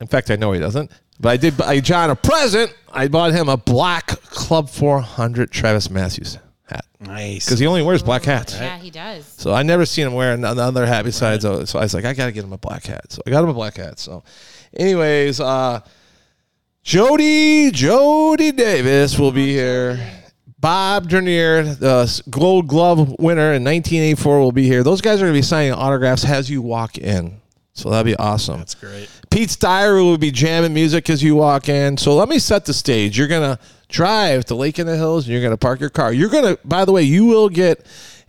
[0.00, 0.90] In fact, I know he doesn't.
[1.20, 2.74] But I did buy John a present.
[2.92, 6.38] I bought him a black Club 400 Travis Matthews.
[6.66, 7.44] hat Nice.
[7.46, 8.54] because he only wears black hats.
[8.54, 9.24] Yeah, he does.
[9.26, 11.44] So I never seen him wear another hat besides.
[11.44, 13.12] uh, So I was like, I gotta get him a black hat.
[13.12, 13.98] So I got him a black hat.
[13.98, 14.22] So,
[14.76, 15.80] anyways, uh,
[16.82, 19.98] Jody Jody Davis will be here.
[20.58, 24.82] Bob Dernier, the Gold Glove winner in 1984, will be here.
[24.82, 27.40] Those guys are gonna be signing autographs as you walk in.
[27.74, 28.58] So that'd be awesome.
[28.58, 29.10] That's great.
[29.30, 31.96] Pete Steyer will be jamming music as you walk in.
[31.96, 33.18] So let me set the stage.
[33.18, 33.58] You're gonna
[33.88, 36.12] drive to Lake in the Hills, and you're gonna park your car.
[36.12, 37.84] You're gonna, by the way, you will get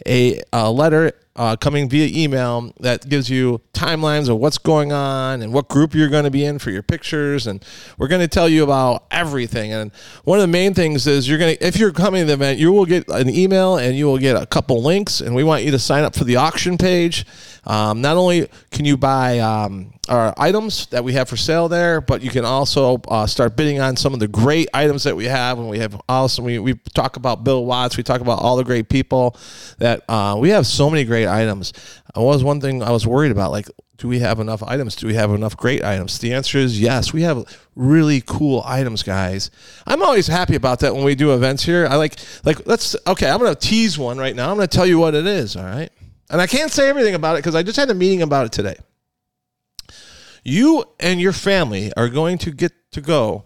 [0.07, 5.41] a, a letter uh, coming via email that gives you timelines of what's going on
[5.41, 7.63] and what group you're going to be in for your pictures, and
[7.97, 9.73] we're going to tell you about everything.
[9.73, 9.91] And
[10.23, 12.59] one of the main things is you're going to, if you're coming to the event,
[12.59, 15.63] you will get an email and you will get a couple links, and we want
[15.63, 17.25] you to sign up for the auction page.
[17.65, 21.99] Um, not only can you buy um, our items that we have for sale there,
[21.99, 25.25] but you can also uh, start bidding on some of the great items that we
[25.25, 25.57] have.
[25.57, 28.63] And we have also we, we talk about Bill Watts, we talk about all the
[28.63, 29.35] great people
[29.79, 31.73] that uh, we have so many great items.
[32.17, 33.67] Uh, was one thing I was worried about, like.
[33.97, 34.97] Do we have enough items?
[34.97, 36.19] Do we have enough great items?
[36.19, 37.13] The answer is yes.
[37.13, 39.51] We have really cool items, guys.
[39.87, 41.87] I'm always happy about that when we do events here.
[41.89, 44.51] I like like let's okay, I'm to tease one right now.
[44.51, 45.89] I'm to tell you what it is, all right?
[46.29, 48.51] And I can't say everything about it because I just had a meeting about it
[48.51, 48.75] today.
[50.43, 53.45] You and your family are going to get to go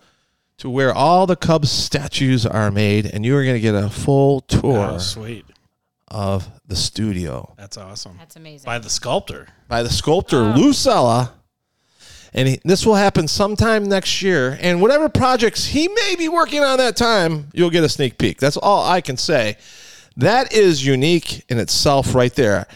[0.58, 3.90] to where all the Cubs statues are made, and you are going to get a
[3.90, 5.46] full tour Oh, sweet.
[6.12, 8.18] Of the studio That's awesome.
[8.18, 8.66] That's amazing.
[8.66, 9.48] By the sculptor.
[9.68, 10.54] by the sculptor oh.
[10.56, 11.34] Lou Cella.
[12.34, 14.58] And he, this will happen sometime next year.
[14.62, 18.40] And whatever projects he may be working on that time, you'll get a sneak peek.
[18.40, 19.58] That's all I can say.
[20.18, 22.68] That is unique in itself, right there.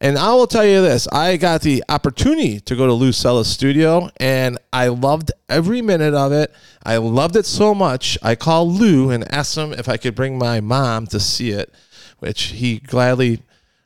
[0.00, 3.48] And I will tell you this I got the opportunity to go to Lou Cella's
[3.48, 6.52] studio, and I loved every minute of it.
[6.84, 8.18] I loved it so much.
[8.22, 11.72] I called Lou and asked him if I could bring my mom to see it,
[12.18, 13.42] which he gladly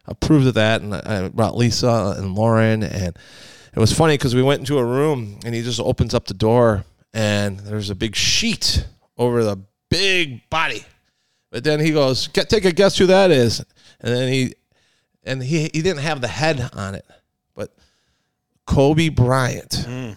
[0.07, 0.83] approved of that.
[0.83, 3.17] And I brought Lisa and Lauren, and
[3.75, 6.35] it was funny because we went into a room and he just opens up the
[6.35, 8.85] door and there's a big sheet
[9.19, 10.85] over the big body.
[11.51, 13.59] But then he goes, "Get- "Take a guess who that is,"
[14.01, 14.55] and then he
[15.25, 17.05] and he he didn't have the head on it,
[17.57, 17.75] but
[18.67, 19.71] Kobe Bryant.
[19.89, 20.17] Mm.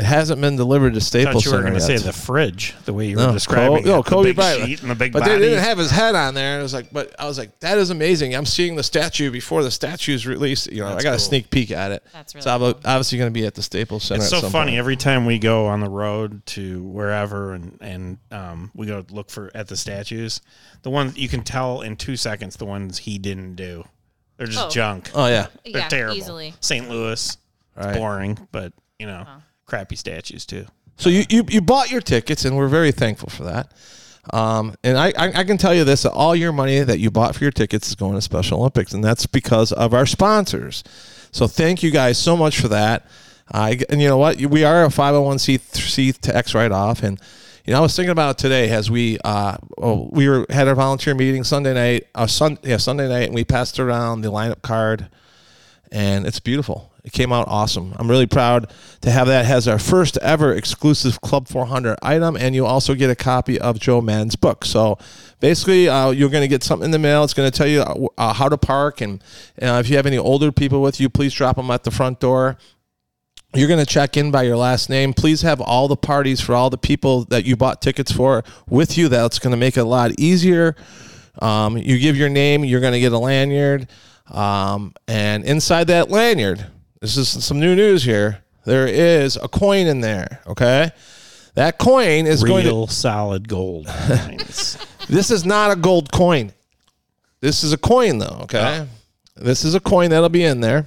[0.00, 2.74] It hasn't been delivered to I Staples thought you were going to say the fridge,
[2.86, 4.06] the way you were No, describing Co- no, it.
[4.06, 4.64] Kobe the big Bryant.
[4.66, 5.32] sheet and the big but body.
[5.32, 6.54] they didn't have his head on there.
[6.54, 8.34] And it was like, but I was like, that is amazing.
[8.34, 10.72] I'm seeing the statue before the statue's released.
[10.72, 12.02] You know, I got a sneak peek at it.
[12.12, 14.22] That's really so I'm obviously going to be at the Staples Center.
[14.22, 14.78] it's at so some funny point.
[14.78, 19.28] every time we go on the road to wherever and and um, we go look
[19.30, 20.40] for at the statues
[20.82, 23.84] the one you can tell in two seconds the ones he didn't do
[24.38, 24.70] they're just Oh.
[24.70, 26.54] junk Oh yeah, they're yeah, terrible easily.
[26.60, 27.12] st louis
[27.76, 27.96] it's Right.
[27.96, 29.26] boring but you know
[29.70, 33.44] crappy statues too So you, you you bought your tickets, and we're very thankful for
[33.44, 33.72] that.
[34.34, 37.34] Um, and I, I, I can tell you this: all your money that you bought
[37.34, 40.84] for your tickets is going to Special Olympics, and that's because of our sponsors.
[41.32, 43.06] So thank you guys so much for that.
[43.50, 46.70] I and you know what, we are a five hundred one c c tax write
[46.72, 47.18] off, and
[47.64, 50.74] you know I was thinking about today as we uh oh, we were had our
[50.74, 54.60] volunteer meeting Sunday night, uh, sun, yeah Sunday night, and we passed around the lineup
[54.60, 55.08] card
[55.90, 56.89] and it's beautiful.
[57.04, 57.94] It came out awesome.
[57.98, 62.54] I'm really proud to have that as our first ever exclusive Club 400 item, and
[62.54, 64.64] you also get a copy of Joe Maddon's book.
[64.64, 64.98] So
[65.40, 67.24] basically, uh, you're going to get something in the mail.
[67.24, 69.22] It's going to tell you uh, uh, how to park, and
[69.62, 72.20] uh, if you have any older people with you, please drop them at the front
[72.20, 72.58] door.
[73.54, 75.12] You're going to check in by your last name.
[75.12, 78.96] Please have all the parties for all the people that you bought tickets for with
[78.96, 79.08] you.
[79.08, 80.76] That's going to make it a lot easier.
[81.40, 83.88] Um, you give your name, you're going to get a lanyard.
[84.30, 86.64] Um, and inside that lanyard,
[87.00, 88.42] this is some new news here.
[88.64, 90.40] There is a coin in there.
[90.46, 90.90] Okay.
[91.54, 93.86] That coin is going to real solid gold
[95.10, 96.52] this is not a gold coin.
[97.40, 98.40] This is a coin, though.
[98.42, 98.86] Okay,
[99.34, 100.86] this is a coin that'll be in there.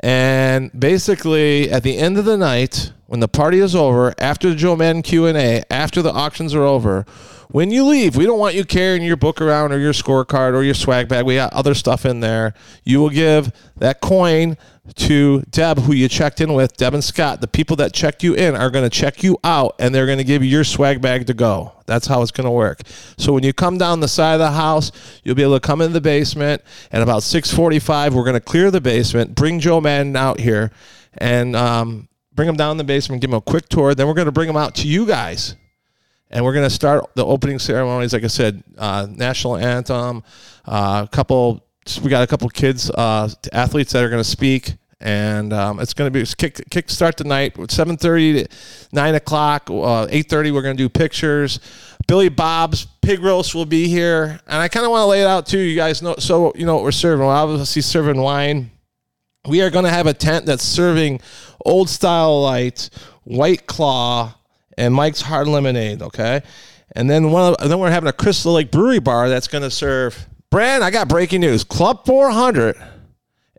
[0.00, 4.54] And basically, at the end of the night, when the party is over, after the
[4.54, 7.04] Joe Maddon Q and A, after the auctions are over,
[7.48, 10.62] when you leave, we don't want you carrying your book around or your scorecard or
[10.62, 11.24] your swag bag.
[11.24, 12.54] We got other stuff in there.
[12.84, 14.56] You will give that coin
[14.94, 17.40] to Deb, who you checked in with, Deb and Scott.
[17.40, 20.18] The people that checked you in are going to check you out, and they're going
[20.18, 21.72] to give you your swag bag to go.
[21.86, 22.80] That's how it's going to work.
[23.16, 25.80] So when you come down the side of the house, you'll be able to come
[25.80, 26.62] in the basement.
[26.92, 30.70] And about 6:45, we're going to clear the basement, bring Joe Maddon out here,
[31.18, 33.94] and um, bring him down the basement, give him a quick tour.
[33.94, 35.56] Then we're going to bring him out to you guys
[36.36, 38.12] and we're going to start the opening ceremonies.
[38.12, 40.22] Like I said, uh, national anthem,
[40.66, 41.64] uh, a couple.
[42.02, 45.94] We got a couple kids, uh, athletes that are going to speak, and um, it's
[45.94, 48.48] going to be kick kick start tonight seven thirty to
[48.92, 49.70] nine o'clock.
[49.70, 51.58] Uh, Eight thirty, we're going to do pictures.
[52.06, 55.26] Billy Bob's pig roast will be here, and I kind of want to lay it
[55.26, 55.58] out too.
[55.58, 57.24] You guys know, so you know what we're serving.
[57.24, 58.72] We're obviously serving wine.
[59.48, 61.20] We are going to have a tent that's serving
[61.64, 62.90] old style light,
[63.24, 64.34] white claw,
[64.76, 66.02] and Mike's hard lemonade.
[66.02, 66.42] Okay,
[66.94, 69.70] and then one, of, then we're having a Crystal Lake Brewery bar that's going to
[69.70, 70.28] serve.
[70.50, 71.64] Brand, I got breaking news.
[71.64, 72.76] Club 400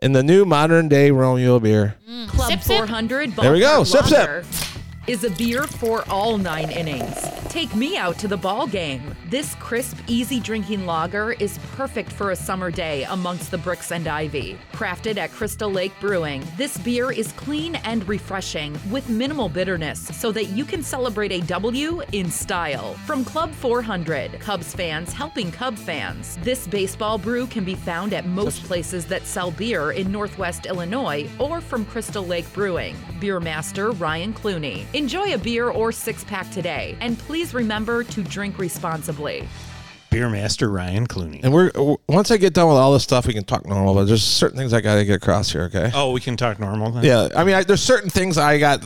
[0.02, 1.96] in the new modern day Romeo beer.
[2.08, 2.28] Mm.
[2.28, 2.78] Club Sip, sip.
[2.78, 3.84] 400 There we go.
[3.84, 4.77] Bonfire Sip, sip.
[5.08, 7.16] Is a beer for all nine innings.
[7.48, 9.14] Take me out to the ball game.
[9.30, 14.06] This crisp, easy drinking lager is perfect for a summer day amongst the bricks and
[14.06, 14.58] ivy.
[14.72, 20.30] Crafted at Crystal Lake Brewing, this beer is clean and refreshing with minimal bitterness so
[20.30, 22.92] that you can celebrate a W in style.
[23.06, 26.38] From Club 400, Cubs fans helping Cub fans.
[26.42, 31.28] This baseball brew can be found at most places that sell beer in Northwest Illinois
[31.38, 32.94] or from Crystal Lake Brewing.
[33.20, 34.84] Beer master Ryan Clooney.
[34.98, 39.48] Enjoy a beer or six pack today, and please remember to drink responsibly.
[40.10, 41.38] Beer Master Ryan Clooney.
[41.44, 41.70] And we're
[42.08, 43.94] once I get done with all this stuff, we can talk normal.
[43.94, 45.62] But there's certain things I got to get across here.
[45.72, 45.92] Okay.
[45.94, 47.04] Oh, we can talk normal then?
[47.04, 48.82] Yeah, I mean, I, there's certain things I got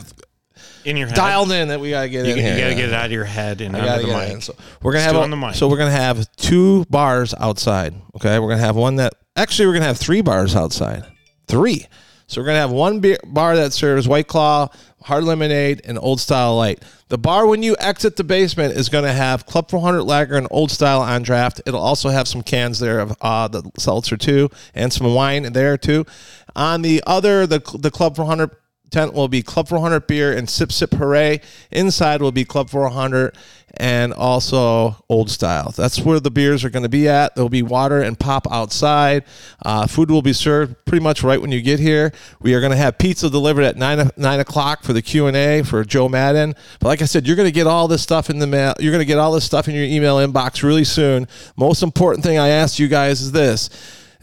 [0.85, 1.15] In your head.
[1.15, 3.11] dialed in that we got to get You, in you gotta get it out of
[3.11, 4.43] your head and I onto gotta the get mic.
[4.43, 5.55] So we're gonna Still have on the mic.
[5.55, 7.95] so we're gonna have two bars outside.
[8.17, 11.05] Okay, we're gonna have one that actually we're gonna have three bars outside.
[11.47, 11.87] Three.
[12.33, 14.69] So we're gonna have one beer, bar that serves White Claw,
[15.03, 16.81] hard lemonade, and Old Style Light.
[17.09, 20.71] The bar when you exit the basement is gonna have Club 400 Lager and Old
[20.71, 21.61] Style on draft.
[21.67, 25.77] It'll also have some cans there of uh, the seltzer too, and some wine there
[25.77, 26.07] too.
[26.55, 28.49] On the other, the the Club 400
[28.93, 31.41] tent will be Club 400 beer and Sip Sip Hooray.
[31.71, 33.35] Inside will be Club 400
[33.75, 35.71] and also Old Style.
[35.75, 37.33] That's where the beers are going to be at.
[37.33, 39.23] There'll be water and pop outside.
[39.65, 42.13] Uh, food will be served pretty much right when you get here.
[42.39, 45.35] We are going to have pizza delivered at nine nine o'clock for the Q and
[45.35, 46.53] A for Joe Maddon.
[46.79, 48.75] But like I said, you're going to get all this stuff in the mail.
[48.79, 51.27] You're going to get all this stuff in your email inbox really soon.
[51.57, 53.69] Most important thing I asked you guys is this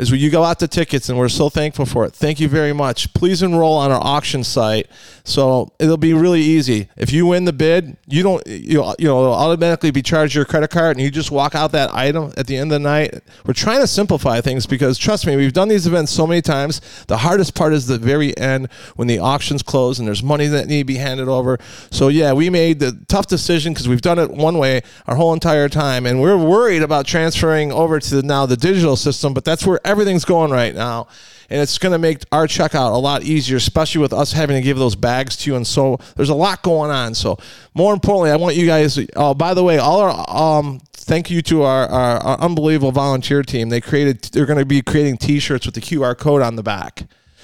[0.01, 2.15] is when you go out to tickets, and we're so thankful for it.
[2.15, 3.13] Thank you very much.
[3.13, 4.87] Please enroll on our auction site.
[5.25, 6.89] So it'll be really easy.
[6.97, 10.71] If you win the bid, you don't you you know automatically be charged your credit
[10.71, 13.15] card, and you just walk out that item at the end of the night.
[13.45, 16.81] We're trying to simplify things because trust me, we've done these events so many times.
[17.07, 20.67] The hardest part is the very end when the auctions close and there's money that
[20.67, 21.59] need to be handed over.
[21.91, 25.35] So yeah, we made the tough decision because we've done it one way our whole
[25.35, 29.35] entire time, and we're worried about transferring over to the, now the digital system.
[29.35, 31.09] But that's where everything's going right now,
[31.51, 34.63] and it's going to make our checkout a lot easier, especially with us having to
[34.63, 35.57] give those bags to you.
[35.57, 37.15] And so there's a lot going on.
[37.15, 37.39] So
[37.75, 38.99] more importantly, I want you guys.
[39.17, 43.43] Oh, by the way, all our um, thank you to our, our, our unbelievable volunteer
[43.43, 43.69] team.
[43.69, 44.23] They created.
[44.23, 47.03] They're going to be creating T-shirts with the QR code on the back.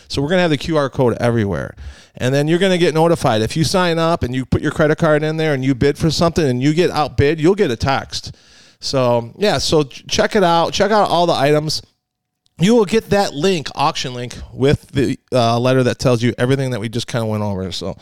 [0.09, 1.75] So we're going to have the QR code everywhere.
[2.15, 3.43] And then you're going to get notified.
[3.43, 5.99] If you sign up and you put your credit card in there and you bid
[5.99, 8.35] for something and you get outbid, you'll get a text.
[8.81, 10.73] So, yeah, so check it out.
[10.73, 11.83] Check out all the items.
[12.59, 16.71] You will get that link, auction link, with the uh, letter that tells you everything
[16.71, 17.71] that we just kind of went over.
[17.71, 17.99] So,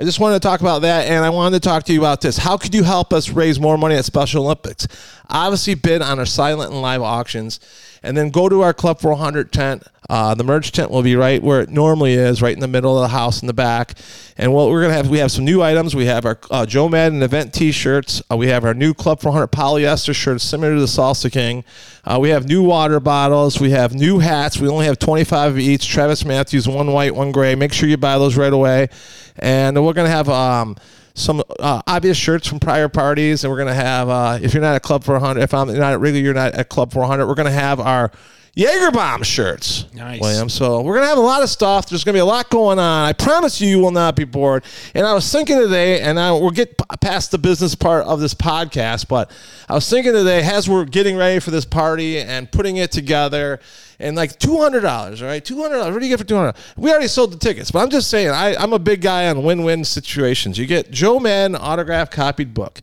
[0.00, 2.20] I just wanted to talk about that, and I wanted to talk to you about
[2.20, 2.38] this.
[2.38, 4.86] How could you help us raise more money at Special Olympics?
[5.28, 7.58] Obviously, bid on our silent and live auctions,
[8.04, 9.82] and then go to our Club 400 tent.
[10.08, 12.96] Uh, the merch tent will be right where it normally is, right in the middle
[12.96, 13.94] of the house in the back.
[14.38, 15.96] And what we're gonna have, we have some new items.
[15.96, 18.22] We have our uh, Joe Maddon event T-shirts.
[18.30, 21.64] Uh, we have our new Club 400 polyester shirts, similar to the Salsa King.
[22.04, 23.60] Uh, we have new water bottles.
[23.60, 24.58] We have new hats.
[24.58, 25.88] We only have 25 of each.
[25.88, 27.54] Travis Matthews, one white, one gray.
[27.56, 28.88] Make sure you buy those right away.
[29.38, 30.28] And we're gonna have.
[30.28, 30.76] Um,
[31.14, 34.08] some uh, obvious shirts from prior parties, and we're gonna have.
[34.08, 36.68] Uh, if you're not at Club 400, if I'm not at Wrigley, you're not at
[36.68, 37.26] Club 400.
[37.26, 38.12] We're gonna have our
[38.58, 40.20] Jaeger Bomb shirts, Nice.
[40.20, 40.48] William.
[40.48, 41.88] So we're gonna have a lot of stuff.
[41.88, 43.08] There's gonna be a lot going on.
[43.08, 44.64] I promise you, you will not be bored.
[44.96, 48.34] And I was thinking today, and I, we'll get past the business part of this
[48.34, 49.30] podcast, but
[49.68, 53.60] I was thinking today, as we're getting ready for this party and putting it together,
[54.00, 55.92] and like two hundred dollars, all right, two hundred dollars.
[55.92, 56.56] What do you get for two hundred?
[56.76, 59.44] We already sold the tickets, but I'm just saying, I, I'm a big guy on
[59.44, 60.58] win-win situations.
[60.58, 62.80] You get Joe Maddon autographed copied book.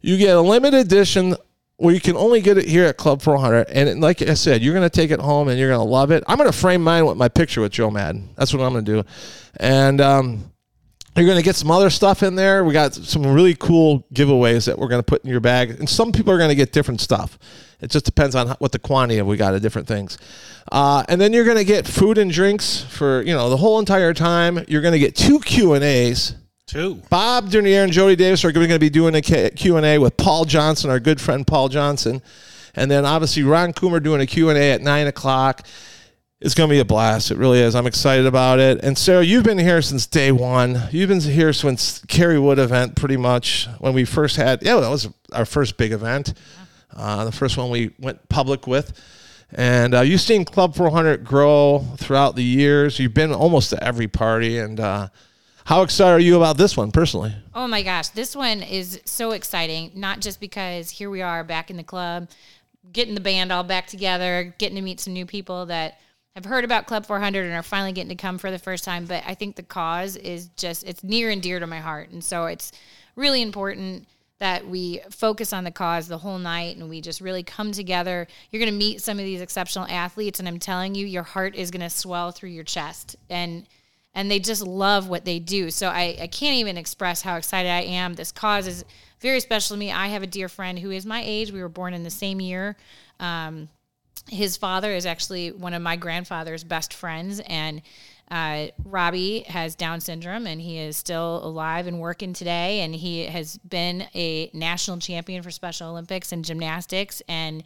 [0.00, 1.36] You get a limited edition
[1.76, 3.68] where you can only get it here at Club 400.
[3.68, 6.10] And like I said, you're going to take it home and you're going to love
[6.10, 6.22] it.
[6.28, 8.28] I'm going to frame mine with my picture with Joe Maddon.
[8.36, 9.08] That's what I'm going to do.
[9.56, 10.52] And um,
[11.16, 12.64] you're going to get some other stuff in there.
[12.64, 15.70] We got some really cool giveaways that we're going to put in your bag.
[15.70, 17.38] And some people are going to get different stuff.
[17.80, 20.16] It just depends on what the quantity of we got of different things.
[20.70, 23.78] Uh, and then you're going to get food and drinks for, you know, the whole
[23.80, 24.64] entire time.
[24.68, 26.36] You're going to get two Q&As.
[26.72, 27.02] Two.
[27.10, 30.88] Bob Dernier and Jody Davis are going to be doing a Q&A with Paul Johnson,
[30.88, 32.22] our good friend Paul Johnson.
[32.74, 35.66] And then obviously Ron Coomer doing a Q&A at 9 o'clock.
[36.40, 37.30] It's going to be a blast.
[37.30, 37.74] It really is.
[37.74, 38.82] I'm excited about it.
[38.82, 40.84] And Sara, you've been here since day one.
[40.90, 44.62] You've been here since Kerry Wood event, pretty much when we first had.
[44.62, 46.32] Yeah, that was our first big event,
[46.96, 48.98] uh, the first one we went public with.
[49.52, 52.98] And uh, you've seen Club 400 grow throughout the years.
[52.98, 54.56] You've been almost to every party.
[54.56, 55.08] And uh,
[55.64, 57.34] how excited are you about this one personally?
[57.54, 59.92] Oh my gosh, this one is so exciting.
[59.94, 62.28] Not just because here we are back in the club,
[62.92, 65.98] getting the band all back together, getting to meet some new people that
[66.34, 69.04] have heard about Club 400 and are finally getting to come for the first time.
[69.04, 72.10] But I think the cause is just, it's near and dear to my heart.
[72.10, 72.72] And so it's
[73.16, 77.42] really important that we focus on the cause the whole night and we just really
[77.42, 78.26] come together.
[78.50, 81.54] You're going to meet some of these exceptional athletes, and I'm telling you, your heart
[81.54, 83.14] is going to swell through your chest.
[83.30, 83.68] And
[84.14, 85.70] and they just love what they do.
[85.70, 88.14] So I, I can't even express how excited I am.
[88.14, 88.84] This cause is
[89.20, 89.90] very special to me.
[89.90, 91.52] I have a dear friend who is my age.
[91.52, 92.76] We were born in the same year.
[93.20, 93.68] Um,
[94.28, 97.82] his father is actually one of my grandfather's best friends, and
[98.30, 102.80] uh, Robbie has Down syndrome, and he is still alive and working today.
[102.80, 107.64] And he has been a national champion for Special Olympics and gymnastics, and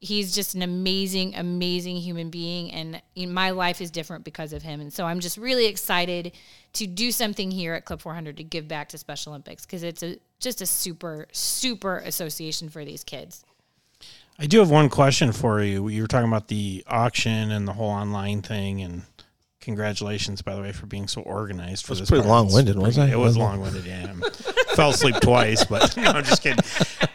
[0.00, 3.00] he's just an amazing, amazing human being, and
[3.32, 4.80] my life is different because of him.
[4.80, 6.32] And so I'm just really excited
[6.74, 10.02] to do something here at Club 400 to give back to Special Olympics because it's
[10.02, 13.44] a just a super, super association for these kids.
[14.38, 15.86] I do have one question for you.
[15.88, 19.02] You were talking about the auction and the whole online thing, and
[19.62, 22.10] congratulations, by the way, for being so organized for was this.
[22.10, 23.20] pretty long-winded, wasn't pretty- I?
[23.20, 23.84] It was long-winded.
[23.86, 26.58] Yeah, I fell asleep twice, but no, I'm just kidding.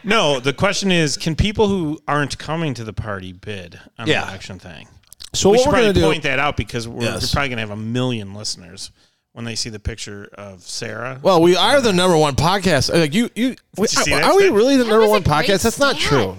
[0.04, 4.24] No, the question is, can people who aren't coming to the party bid on Yeah.
[4.24, 4.88] the auction thing?
[5.34, 6.06] So we what should we're probably going to do?
[6.06, 7.22] point that out because we're, Yes.
[7.22, 8.90] we're probably going to have a million listeners
[9.34, 11.20] when they see the picture of Sara.
[11.22, 12.92] Well, we are the number one podcast.
[12.92, 15.08] Uh, like you, you, wait, you see are, that are we really the number was
[15.08, 15.62] a one great podcast?
[15.64, 16.08] That's not stat.
[16.08, 16.36] true.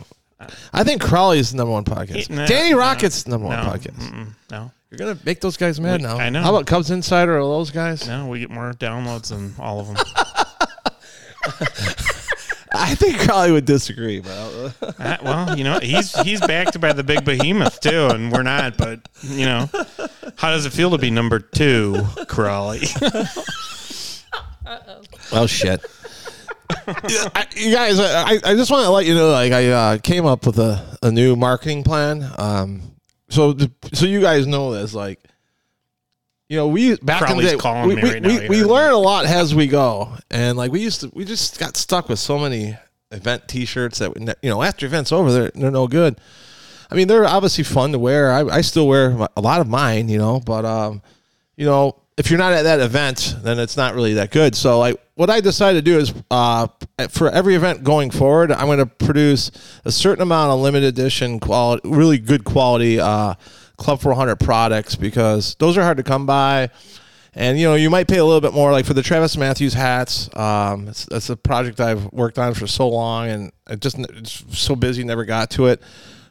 [0.74, 2.30] I think Crawley is the number one podcast.
[2.30, 3.96] No, Danny no, Rocket's the number no, one podcast.
[4.00, 6.18] mm-mm, No, You're gonna make those guys mad We- now.
[6.18, 6.42] I know.
[6.42, 8.08] How about Cubs Insider or those guys?
[8.08, 9.98] no, we get more downloads than all of them.
[12.72, 17.04] I think Crawley would disagree, but Uh, well, you know, he's he's backed by the
[17.04, 18.78] big behemoth too, and we're not.
[18.78, 19.70] But you know,
[20.38, 22.82] how does it feel to be number two, Crawley?
[25.32, 25.86] oh shit.
[26.88, 29.98] Yeah, I- you guys, I, I just want to let you know, like I uh,
[29.98, 32.30] came up with a, a new marketing plan.
[32.38, 32.82] Um,
[33.30, 35.20] so the, so you guys know this, like,
[36.48, 38.64] you know, we back Crowley's in the day, calling we, me we, right now, we,
[38.64, 42.10] learn a lot as we go, and like we used to, we just got stuck
[42.10, 42.76] with so many
[43.12, 46.20] event T-shirts that we you know after events over, they're they're no good.
[46.92, 48.32] I mean, they're obviously fun to wear.
[48.32, 51.04] I, I still wear a lot of mine, you know, but um,
[51.56, 54.56] you know, if you're not at that event, then it's not really that good.
[54.56, 56.68] So, like, what I decided to do is, uh,
[57.10, 59.52] for every event going forward, I'm going to produce
[59.84, 63.34] a certain amount of limited edition quality, really good quality uh,
[63.76, 66.70] Club 400 products because those are hard to come by.
[67.34, 69.74] And you know, you might pay a little bit more, like for the Travis Matthews
[69.74, 70.34] hats.
[70.38, 74.46] Um, it's, it's a project I've worked on for so long, and I just it's
[74.58, 75.84] so busy, never got to it.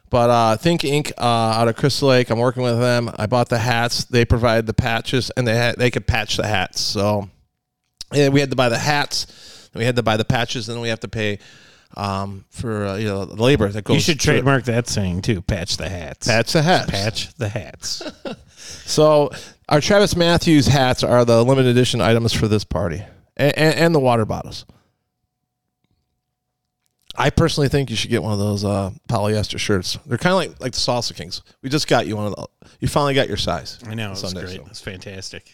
[0.09, 1.11] But uh, Think Inc.
[1.15, 3.11] Uh, out of Crystal Lake, I'm working with them.
[3.19, 4.05] I bought the hats.
[4.05, 6.81] They provide the patches, and they had, they could patch the hats.
[6.81, 7.29] So
[8.13, 10.81] yeah, we had to buy the hats, we had to buy the patches, and then
[10.81, 11.39] we have to pay
[11.97, 13.95] um, for uh, you know the labor that goes.
[13.95, 15.41] You should trademark that saying too.
[15.41, 16.27] Patch the hats.
[16.27, 16.91] patch the hats.
[16.91, 18.03] Patch the hats.
[18.85, 19.31] So
[19.67, 23.03] our Travis Matthews hats are the limited edition items for this party,
[23.37, 24.65] and, and, and the water bottles.
[27.15, 29.97] I personally think you should get one of those uh, polyester shirts.
[30.05, 31.41] They're kind of like like the Salsa Kings.
[31.61, 32.47] We just got you one of those.
[32.79, 33.79] You finally got your size.
[33.85, 34.49] I know it's great.
[34.57, 34.65] so.
[34.69, 35.51] It's fantastic.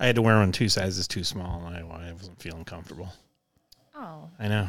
[0.00, 3.08] I had to wear one two sizes too small, and I, I wasn't feeling comfortable.
[3.96, 4.68] Oh, I know.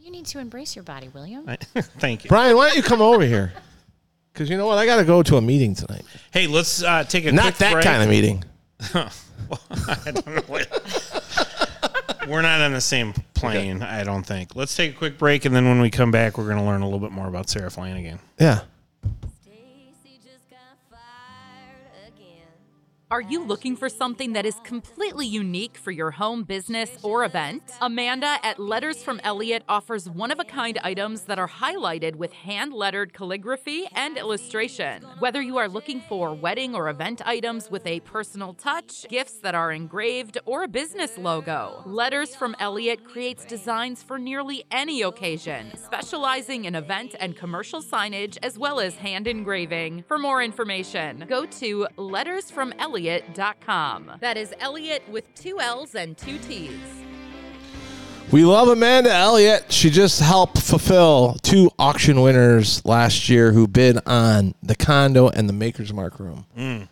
[0.00, 1.44] you need to embrace your body, William.
[1.48, 2.28] I, thank you.
[2.28, 3.52] Brian, why don't you come over here?
[4.32, 6.04] Because you know what, I got to go to a meeting tonight.
[6.32, 7.84] Hey, let's uh, take a Not quick that break.
[7.84, 8.44] kind of meeting.
[8.94, 11.68] I don't know what.
[12.28, 14.54] We're not on the same plane, I don't think.
[14.56, 16.80] Let's take a quick break, and then when we come back, we're going to learn
[16.80, 18.20] a little bit more about Sara Flanigan.
[18.38, 18.60] Yeah.
[23.12, 27.62] Are you looking for something that is completely unique for your home business or event?
[27.82, 32.32] Amanda at Letters from Elliott offers one of a kind items that are highlighted with
[32.32, 35.02] hand lettered calligraphy and illustration.
[35.18, 39.54] Whether you are looking for wedding or event items with a personal touch, gifts that
[39.54, 45.70] are engraved, or a business logo, Letters from Elliott creates designs for nearly any occasion,
[45.76, 50.02] specializing in event and commercial signage as well as hand engraving.
[50.08, 51.86] For more information, go to
[53.02, 54.12] lettersfromelliott.com.
[54.20, 56.72] That is Elliott with two L's and two T's.
[58.30, 59.70] We love Amanda Elliott.
[59.70, 65.48] She just helped fulfill two auction winners last year who bid on the condo and
[65.48, 66.46] the Maker's Mark room.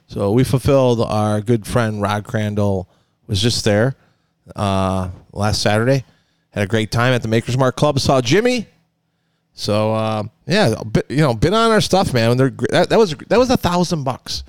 [0.06, 2.88] So we fulfilled our good friend Rod Crandall
[3.26, 3.94] was just there
[4.54, 6.04] uh, last Saturday.
[6.50, 8.00] Had a great time at the Maker's Mark Club.
[8.00, 8.66] Saw Jimmy.
[9.54, 12.36] So uh, yeah, bid- you know, bid on our stuff, man.
[12.36, 14.42] They're, that, that was that was a thousand bucks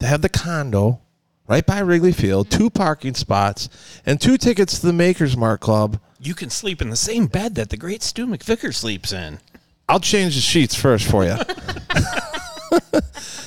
[0.00, 1.00] to have the condo
[1.46, 3.68] right by Wrigley Field, two parking spots,
[4.04, 5.98] and two tickets to the Maker's Mark Club.
[6.18, 9.38] You can sleep in the same bed that the great Stu McVicker sleeps in.
[9.88, 11.36] I'll change the sheets first for you.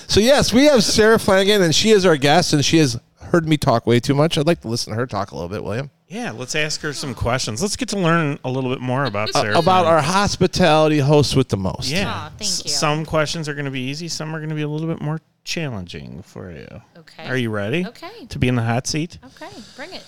[0.08, 3.47] so yes, we have Sara Flanigan, and she is our guest, and she has heard
[3.47, 4.38] me talk way too much.
[4.38, 6.93] I'd like to listen to her talk a little bit, William, Yeah, let's ask her
[6.93, 7.62] some questions.
[7.62, 9.56] Let's get to learn a little bit more about Sara.
[9.56, 11.89] Uh, about our hospitality hosts with the most.
[11.89, 12.10] Yeah.
[12.12, 12.72] Aw, thank S- you.
[12.72, 14.08] Some questions are going to be easy.
[14.08, 16.67] Some are going to be a little bit more challenging for you.
[16.97, 17.27] Okay.
[17.27, 17.85] Are you ready?
[17.85, 18.25] Okay.
[18.29, 19.19] To be in the hot seat?
[19.23, 20.03] Okay, bring it.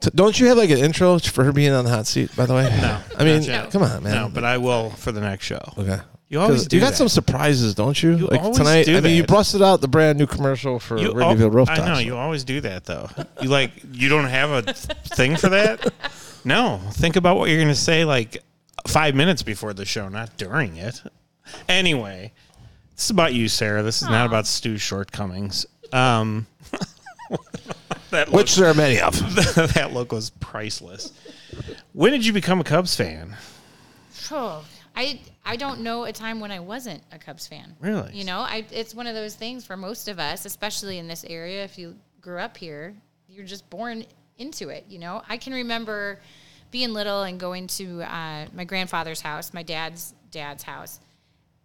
[0.00, 2.34] T- Don't you have like an intro for her being on the hot seat?
[2.36, 3.00] By the way, No.
[3.18, 3.70] I mean, not yet.
[3.70, 4.14] come on, man.
[4.14, 5.60] No, but I will for the next show.
[5.76, 5.98] okay.
[6.30, 6.96] You always do You got that.
[6.96, 8.10] some surprises, don't you?
[8.14, 8.84] You like always tonight.
[8.84, 11.50] do I mean, you busted out the brand new commercial for You Wrigley View al-
[11.50, 11.80] Rooftops.
[11.80, 13.08] I know you always do that though.
[13.42, 15.92] You like you don't have a thing for that.
[16.44, 18.38] No, think about what you're going to say like
[18.86, 21.02] five minutes before the show, not during it.
[21.68, 22.32] Anyway,
[22.98, 23.84] this is about you, Sara.
[23.84, 25.66] This is not about Stu's shortcomings.
[25.92, 26.48] Um,
[28.10, 29.14] that Which there are many of.
[29.74, 31.12] that look was priceless.
[31.92, 33.36] When did you become a Cubs fan?
[34.32, 34.64] Oh,
[34.96, 37.76] I I don't know a time when I wasn't a Cubs fan.
[37.78, 38.10] Really?
[38.14, 41.22] You know, I it's one of those things for most of us, especially in this
[41.22, 41.62] area.
[41.62, 42.96] If you grew up here,
[43.28, 44.06] you're just born
[44.38, 44.86] into it.
[44.88, 46.18] You know, I can remember
[46.72, 50.98] being little and going to uh, my grandfather's house, my dad's dad's house,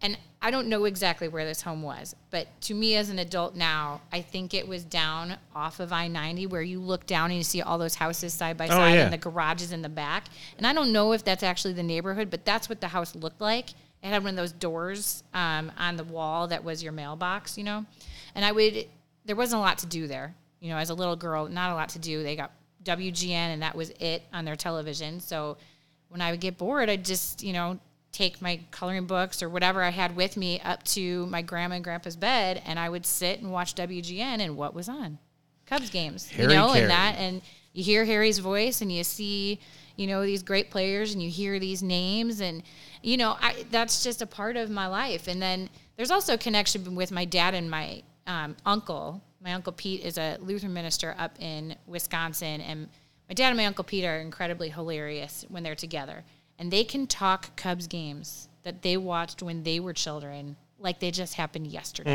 [0.04, 3.54] and I don't know exactly where this home was, but to me as an adult
[3.54, 7.38] now, I think it was down off of I ninety where you look down and
[7.38, 9.04] you see all those houses side by side yeah.
[9.04, 10.26] and the garages in the back.
[10.58, 13.40] And I don't know if that's actually the neighborhood, but that's what the house looked
[13.40, 13.70] like.
[13.70, 17.64] It had one of those doors um, on the wall that was your mailbox, you
[17.64, 17.86] know.
[18.34, 18.86] And I would,
[19.24, 20.76] there wasn't a lot to do there, you know.
[20.76, 22.22] As a little girl, not a lot to do.
[22.22, 22.52] They got
[22.84, 25.20] WGN, and that was it on their television.
[25.20, 25.56] So
[26.10, 27.78] when I would get bored, I'd just, you know,
[28.14, 31.84] take my coloring books or whatever I had with me up to my grandma and
[31.84, 35.18] grandpa's bed, and I would sit and watch WGN and what was on
[35.66, 36.82] Cubs games, Harry you know, Caray.
[36.82, 37.42] and that, and
[37.72, 39.58] you hear Harry's voice and you see,
[39.96, 42.62] you know, these great players and you hear these names, and
[43.02, 45.26] you know, I, that's just a part of my life.
[45.26, 49.22] And then there's also a connection with my dad and my um, uncle.
[49.42, 52.88] My uncle Pete is a Lutheran minister up in Wisconsin, and
[53.28, 56.24] my dad and my uncle Pete are incredibly hilarious when they're together,
[56.58, 61.10] and they can talk Cubs games that they watched when they were children like they
[61.10, 62.10] just happened yesterday.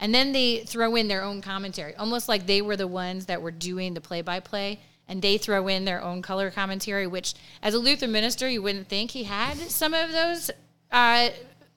[0.00, 3.42] And then they throw in their own commentary, almost like they were the ones that
[3.42, 4.80] were doing the play by play.
[5.08, 8.88] And they throw in their own color commentary, which, as a Lutheran minister, you wouldn't
[8.88, 10.50] think he had some of those
[10.92, 11.30] uh,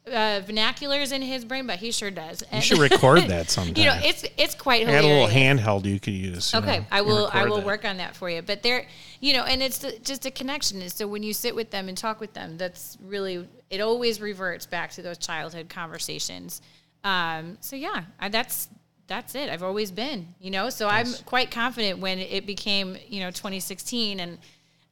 [0.07, 2.43] uh, vernaculars in his brain, but he sure does.
[2.51, 3.75] You should record that sometime.
[3.77, 6.51] you know, it's it's quite I had a little handheld you could use.
[6.53, 7.29] you Okay, know, I will.
[7.31, 7.65] I will that.
[7.65, 8.41] work on that for you.
[8.41, 8.87] But there,
[9.19, 10.81] you know, and it's the, just a connection.
[10.81, 13.79] And so when you sit with them and talk with them, that's really it.
[13.79, 16.61] Always reverts back to those childhood conversations.
[17.03, 18.69] Um, so yeah, I, that's
[19.05, 19.49] that's it.
[19.49, 20.71] I've always been, you know.
[20.71, 24.39] So I'm quite confident when it became, you know, 2016 and.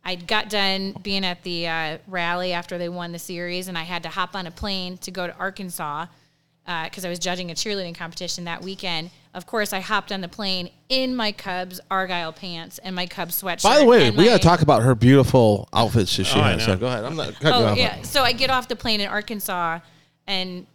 [0.06, 3.84] I got done being at the uh, rally after they won the series, and I
[3.84, 6.08] had to hop on a plane to go to Arkansas
[6.84, 9.10] because I was judging a cheerleading competition that weekend.
[9.34, 13.42] Of course, I hopped on the plane in my Cubs Argyle pants and my Cubs
[13.42, 13.64] sweatshirt.
[13.64, 16.44] By the way, we my- got to talk about her beautiful outfits that she Oh,
[16.44, 16.64] has.
[16.66, 17.06] So go ahead.
[17.06, 17.78] I'm not cutting you Oh off.
[17.78, 18.02] yeah.
[18.04, 19.80] So I get off the plane in Arkansas,
[20.28, 20.66] and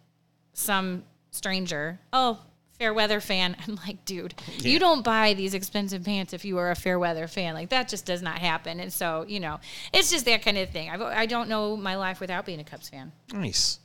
[0.52, 2.38] some stranger, oh,
[2.78, 3.56] fair weather fan.
[3.66, 7.26] I'm like, dude, you don't buy these expensive pants if you are a fair weather
[7.26, 7.54] fan.
[7.54, 8.80] Like that just does not happen.
[8.80, 9.60] And so you know,
[9.92, 10.90] it's just that kind of thing.
[10.90, 13.12] I've, I don't know my life without being a Cubs fan.
[13.32, 13.78] Nice.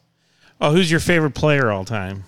[0.62, 2.26] Oh, who's your favorite player all time?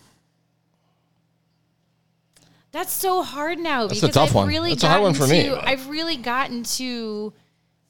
[2.71, 4.47] That's so hard now That's a because tough I've one.
[4.47, 5.43] really That's a hard gotten one for me.
[5.49, 7.33] to I've really gotten to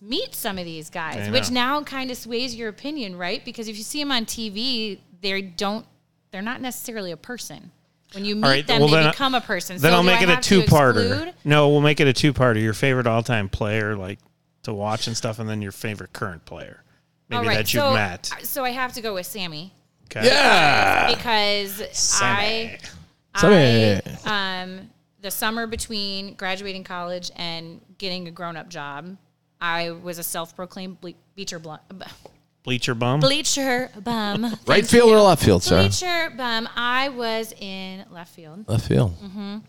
[0.02, 3.46] meet some of these guys, which now kind of sways your opinion, right?
[3.46, 5.86] Because if you see them on TV, they don't
[6.32, 7.72] they're not necessarily a person.
[8.14, 8.68] When you meet All right.
[8.68, 9.78] them, well, they then, become a person.
[9.78, 11.34] Then so I'll make I it a two-parter.
[11.46, 12.62] No, we'll make it a two-parter.
[12.62, 14.20] Your favorite all-time player, like
[14.64, 16.84] to watch and stuff, and then your favorite current player,
[17.30, 18.32] maybe All right, that you've so, met.
[18.44, 19.74] So I have to go with Sammy
[20.16, 20.28] Okay.
[20.28, 21.14] Yeah.
[21.16, 22.78] because Sammy.
[23.34, 24.02] I Sammy.
[24.26, 24.90] I, um,
[25.22, 29.16] the summer between graduating college and getting a grown up job,
[29.62, 31.82] I was a self proclaimed ble- beacher blonde.
[32.64, 33.20] Bleacher bum.
[33.22, 34.56] Bleacher bum.
[34.68, 35.16] Right field you.
[35.16, 35.82] or left field, sir?
[35.82, 36.70] Bleacher bum.
[36.76, 38.70] I was in left field.
[38.70, 39.16] Left field.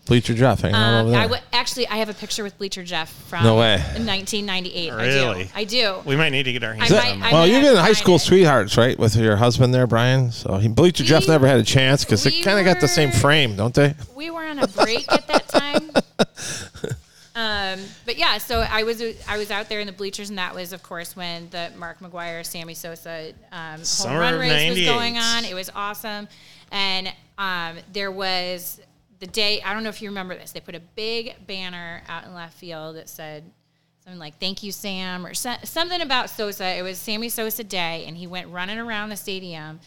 [0.05, 1.19] Bleacher Jeff hanging out Um, over there.
[1.19, 3.77] I w- actually I have a picture with Bleacher Jeff from No way.
[3.77, 4.91] 1998.
[4.91, 5.43] I Really?
[5.45, 5.49] do.
[5.55, 5.95] I do.
[6.05, 7.21] we might need to get our hands I on might- them.
[7.21, 8.19] Well, might you've have been to high find school it.
[8.19, 10.31] sweethearts, right, with your husband there, Brian.
[10.31, 12.79] So he, Bleacher Jeff We- never had a chance because they we kind of got
[12.79, 13.95] the same were- frame, don't they?
[14.15, 15.89] we were on a break at that time.
[17.35, 20.53] Um, but yeah, so I was I was out there in the bleachers, and that
[20.53, 25.17] was, of course, when the Mark McGwire, Sammy Sosa um, home run race was going
[25.17, 25.43] on.
[25.43, 26.27] It was awesome,
[26.71, 28.79] and um, there was
[29.19, 29.61] the day.
[29.63, 30.51] I don't know if you remember this.
[30.51, 33.43] They put a big banner out in left field that said
[34.03, 36.77] something like "Thank you, Sam" or so, something about Sosa.
[36.77, 39.79] It was Sammy Sosa Day, and he went running around the stadium.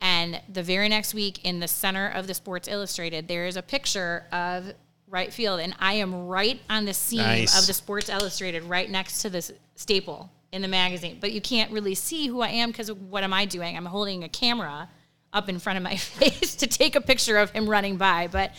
[0.00, 3.62] And the very next week, in the center of the Sports Illustrated, there is a
[3.62, 4.72] picture of
[5.12, 7.60] right field, and I am right on the seam Nice.
[7.60, 11.18] of the Sports Illustrated, right next to this staple in the magazine.
[11.20, 13.76] But you can't really see who I am because what am I doing?
[13.76, 14.88] I'm holding a camera
[15.32, 18.26] up in front of my face to take a picture of him running by.
[18.26, 18.52] But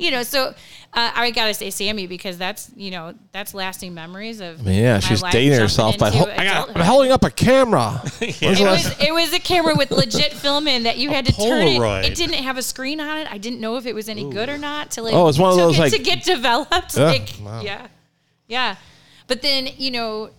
[0.04, 0.54] you know, so
[0.94, 4.60] uh, I gotta say Sammy because that's you know that's lasting memories of.
[4.60, 6.08] I mean, yeah, my she's life dating herself by.
[6.08, 7.90] into I got, I'm holding up a camera.
[8.18, 11.26] When's the It was, it was a camera with legit film in that you had
[11.26, 12.06] to turn it.
[12.06, 13.30] It didn't have a screen on it.
[13.30, 14.90] I didn't know if it was any good or not.
[14.92, 16.96] To like, Oh, it's one of those, it like- to get developed.
[16.96, 17.60] Yeah, Like, wow.
[17.60, 17.86] yeah,
[18.48, 18.76] yeah.
[19.26, 20.30] But then you know,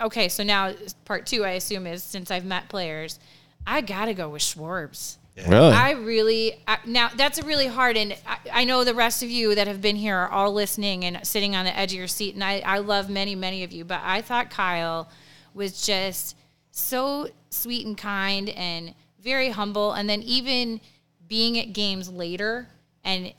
[0.00, 0.28] okay.
[0.28, 0.72] So now
[1.04, 3.18] part two, I assume, is since I've met players,
[3.66, 5.16] I gotta go with Schwarbs.
[5.36, 5.72] Really?
[5.72, 9.30] I really I, now that's a really hard, and I, I know the rest of
[9.30, 12.08] you that have been here are all listening and sitting on the edge of your
[12.08, 15.08] seat, and I, I love many many of you, but I thought Kyle
[15.54, 16.36] was just
[16.70, 20.80] so sweet and kind and very humble, and then even
[21.26, 22.68] being at games later
[23.02, 23.32] and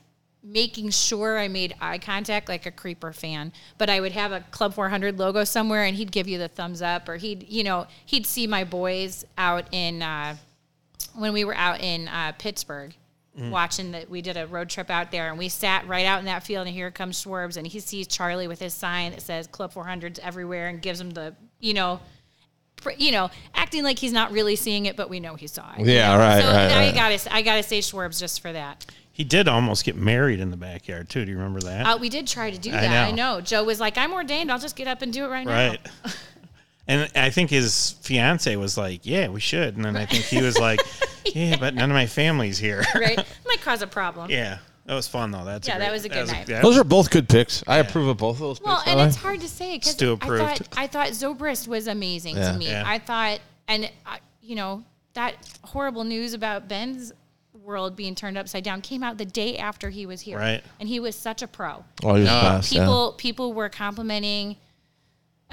[0.45, 4.41] making sure I made eye contact like a creeper fan, but I would have a
[4.51, 7.87] Club 400 logo somewhere and he'd give you the thumbs up or he'd, you know,
[8.05, 10.35] he'd see my boys out in, uh,
[11.17, 12.93] when we were out in uh, Pittsburgh
[13.37, 16.25] watching that we did a road trip out there and we sat right out in
[16.25, 19.45] that field and here comes Schwarbs and he sees Charlie with his sign that says
[19.47, 21.99] Club 400s everywhere and gives him the, you know,
[22.97, 25.85] you know, acting like he's not really seeing it, but we know he saw it.
[25.85, 26.19] you Yeah, know?
[26.19, 26.95] right, So right, I right.
[26.95, 28.85] gotta, I gotta say Schwarbs just for that.
[29.11, 31.25] He did almost get married in the backyard too.
[31.25, 31.85] Do you remember that?
[31.85, 33.07] Uh, we did try to do that.
[33.07, 33.35] I know.
[33.35, 33.41] know.
[33.41, 34.51] Joe was like, "I'm ordained.
[34.51, 35.79] I'll just get up and do it right, now." right.
[36.87, 40.41] And I think his fiance was like, "Yeah, we should." And then I think he
[40.41, 40.79] was like,
[41.33, 43.17] "Yeah, but none of my family's here." Right?
[43.45, 44.29] Might cause a problem.
[44.29, 45.43] yeah, that was fun though.
[45.45, 46.45] That's a Yeah, that was a good night.
[46.47, 47.63] that Those was- are both good picks.
[47.67, 48.67] I approve of both of those picks.
[48.67, 49.07] Well, by and the way.
[49.07, 50.43] it's hard to say because Stu I approved.
[50.57, 52.51] thought I thought Zobrist was amazing Yeah.
[52.51, 52.67] to me.
[52.67, 52.83] Yeah.
[52.85, 54.83] I thought, and I, you know,
[55.13, 55.33] that
[55.63, 57.11] horrible news about Ben's
[57.63, 60.37] world being turned upside down came out the day after he was here.
[60.37, 60.63] Right.
[60.79, 61.83] And he was such a pro.
[62.03, 62.81] Oh, he was And fast, yeah.
[62.83, 64.57] people people were complimenting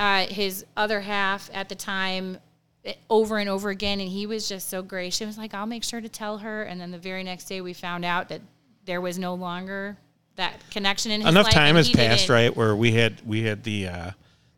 [0.02, 2.38] uh, his other half at the time
[2.84, 5.18] eh, over and over again, and he was just so gracious.
[5.20, 7.60] He was like, "I'll make sure to tell her." And then the very next day,
[7.60, 8.40] we found out that
[8.84, 9.96] there was no longer
[10.36, 12.56] that connection in his enough life, time has passed, didn't- right?
[12.56, 14.10] Where we had we had the uh,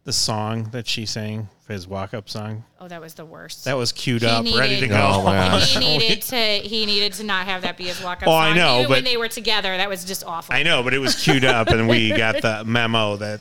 [0.05, 3.65] the song that she sang for his walk up song Oh, that was the worst.
[3.65, 5.01] that was queued He up, ready to go.
[5.15, 5.75] Oh, my gosh.
[5.79, 8.43] he needed to he needed to not have that be his walk up Oh, song.
[8.43, 10.55] I know, Even when they were together, that was just awful.
[10.55, 13.41] I know, but it was queued up, and we got the memo that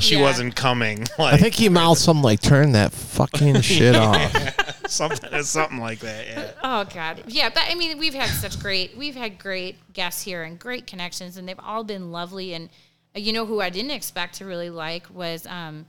[0.00, 0.22] she Yeah.
[0.22, 1.06] wasn't coming.
[1.18, 4.60] Like I think he mouthed something like "Turn that fucking shit off."
[4.90, 6.26] something something like that.
[6.26, 6.50] Yeah.
[6.62, 7.48] Oh God, yeah.
[7.48, 11.36] But I mean, we've had such great, we've had great guests here and great connections,
[11.36, 12.52] and they've all been lovely.
[12.54, 12.68] And
[13.16, 15.86] uh, you know who I didn't expect to really like was um,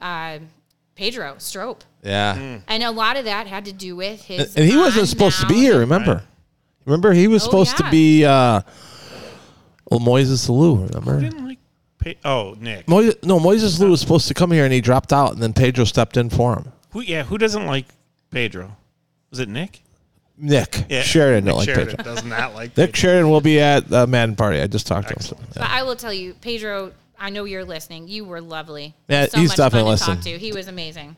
[0.00, 0.38] uh,
[0.94, 4.56] Pedro Strop, Yeah, and a lot of that had to do with and, his.
[4.56, 5.78] and he wasn't on supposed to be here.
[5.80, 6.22] Remember?
[6.86, 7.90] Remember, he was Oh, supposed to yeah.
[7.90, 8.24] be.
[8.24, 8.60] uh
[9.90, 11.20] well, Moises Alou, remember?
[11.20, 11.58] Didn't like
[12.04, 12.86] pay, oh Nick.
[12.86, 15.52] Moises, no, Moises Alou was supposed to come here, and he dropped out, and then
[15.52, 16.72] Pedro stepped in for him.
[16.90, 17.86] Who, yeah, who doesn't like
[18.30, 18.76] Pedro?
[19.30, 19.80] Was it Nick?
[20.36, 22.14] Nick Yeah, Sheridan Nick don't like Sheridan Pedro.
[22.14, 22.92] does not like Nick Pedro.
[22.94, 24.60] Sheridan will be at the Maddon party.
[24.60, 25.20] I just talked to him.
[25.20, 25.46] so, yeah.
[25.54, 26.92] But I will tell you, Pedro.
[27.18, 28.08] I know you're listening.
[28.08, 28.94] You were lovely.
[29.08, 30.34] Yeah, so he's much definitely fun to talk listening.
[30.34, 30.44] to.
[30.44, 31.16] He was amazing,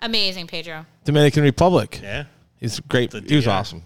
[0.00, 0.84] amazing, Pedro.
[1.04, 2.00] Dominican Republic.
[2.02, 2.24] Yeah.
[2.58, 3.12] He's great.
[3.12, 3.50] The He was DR.
[3.52, 3.82] awesome.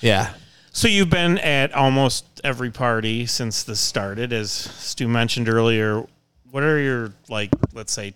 [0.00, 0.32] Yeah.
[0.72, 6.04] So you've been at almost every party since this started, as Stu mentioned earlier.
[6.50, 8.14] What are your like, let's say,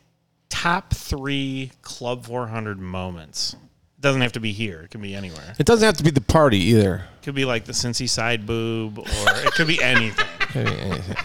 [0.48, 3.54] top three Club 400 moments?
[3.54, 5.54] It doesn't have to be here; it can be anywhere.
[5.58, 7.04] It doesn't have to be the party either.
[7.20, 10.26] It could be like the Cincy side boob, or it could be anything.
[10.54, 11.16] Could be anything.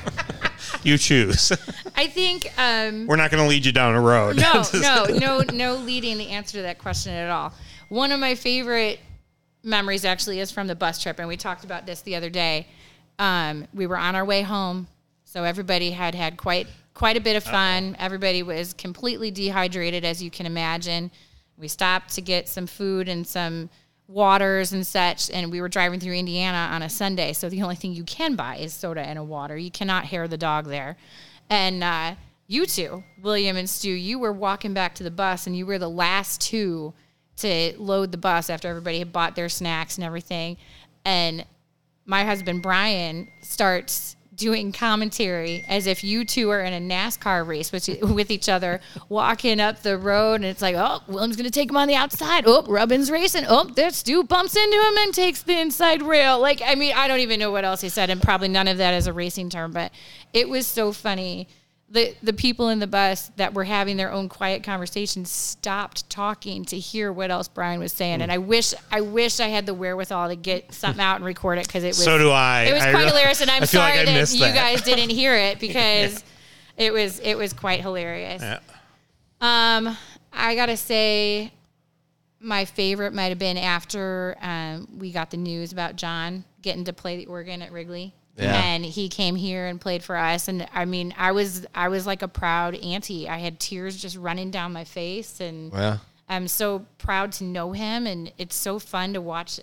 [0.81, 1.51] You choose.
[1.95, 2.51] I think.
[2.57, 4.37] Um, We're not going to lead you down a road.
[4.37, 7.53] no, no, no, no leading the answer to that question at all.
[7.89, 8.99] One of my favorite
[9.63, 12.67] memories actually is from the bus trip, and we talked about this the other day.
[13.17, 14.87] Um, we were on our way home,
[15.25, 17.95] so everybody had had quite quite a bit of fun.
[17.97, 21.11] Everybody was completely dehydrated, as you can imagine.
[21.57, 23.69] We stopped to get some food and some
[24.07, 27.31] waters and such, and we were driving through Indiana on a Sunday.
[27.33, 29.57] So the only thing you can buy is soda and a water.
[29.57, 30.97] You cannot hair the dog there.
[31.49, 32.15] And uh,
[32.47, 35.77] you two, William and Stu, you were walking back to the bus, and you were
[35.77, 36.93] the last two
[37.39, 40.57] to load the bus after everybody had bought their snacks and everything.
[41.05, 41.45] And
[42.05, 47.71] my husband Brian starts doing commentary as if you two are in a NASCAR race
[47.71, 48.79] with, with each other,
[49.09, 52.45] walking up the road, and it's like, oh, William's gonna take him on the outside.
[52.47, 53.43] Oh, Rubin's racing.
[53.47, 56.39] Oh, there Stu bumps into him and takes the inside rail.
[56.39, 58.77] Like, I mean, I don't even know what else he said, and probably none of
[58.77, 59.91] that is a racing term, but
[60.33, 61.49] it was so funny.
[61.91, 66.63] The, the people in the bus that were having their own quiet conversations stopped talking
[66.65, 69.73] to hear what else Brian was saying, and I wish I wish I had the
[69.73, 72.65] wherewithal to get something out and record it because it was So do I.
[72.65, 74.53] It was I quite re- hilarious, and I'm feel like sorry that you that.
[74.53, 76.23] guys didn't hear it because
[76.77, 78.41] it was it was quite hilarious.
[78.43, 78.59] Yeah.
[79.41, 79.97] Um,
[80.31, 81.51] I gotta say,
[82.39, 86.93] my favorite might have been after um, we got the news about John getting to
[86.93, 88.13] play the organ at Wrigley.
[88.39, 88.55] Yeah.
[88.61, 92.07] And he came here and played for us, and I mean, I was I was
[92.07, 93.27] like a proud auntie.
[93.27, 95.97] I had tears just running down my face, and Yeah.
[96.31, 99.59] I'm so proud to know him, and it's so fun to watch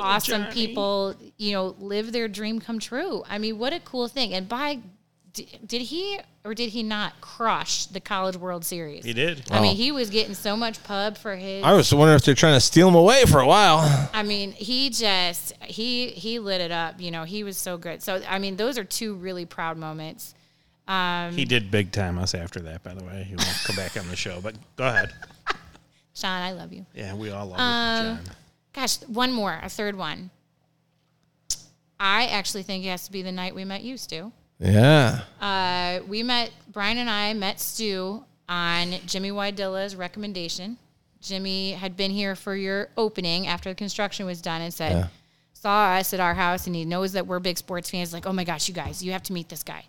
[0.00, 0.52] awesome Johnny.
[0.54, 3.22] people, you know, live their dream come true.
[3.28, 4.32] I mean, what a cool thing!
[4.34, 4.80] And by
[5.36, 9.04] d- did he or did he not crush the College World Series?
[9.04, 9.44] He did.
[9.50, 9.62] I Oh.
[9.62, 11.62] mean, he was getting so much pub for his.
[11.64, 14.08] I was wondering if they're trying to steal him away for a while.
[14.12, 17.00] I mean, he just he he lit it up.
[17.00, 18.02] You know, he was so good.
[18.02, 20.34] So I mean, those are two really proud moments.
[20.88, 23.24] Um, He did big time us after that, by the way.
[23.28, 25.12] He won't come back on the show, but go ahead.
[26.14, 26.86] Sean, I love you.
[26.94, 28.24] Yeah, we all love Um, you, John.
[28.72, 30.30] Gosh, one more, a third one.
[31.98, 34.32] I actually think it has to be the night we met you, Stu.
[34.58, 35.20] Yeah.
[35.40, 40.78] Uh, we met Brian and I met Stu on Jimmy Wydilla's recommendation.
[41.20, 45.06] Jimmy had been here for your opening after the construction was done and said, Yeah.
[45.52, 48.12] saw us at our house and he knows that we're big sports fans.
[48.12, 49.84] Like, oh my gosh, you guys, you have to meet this guy.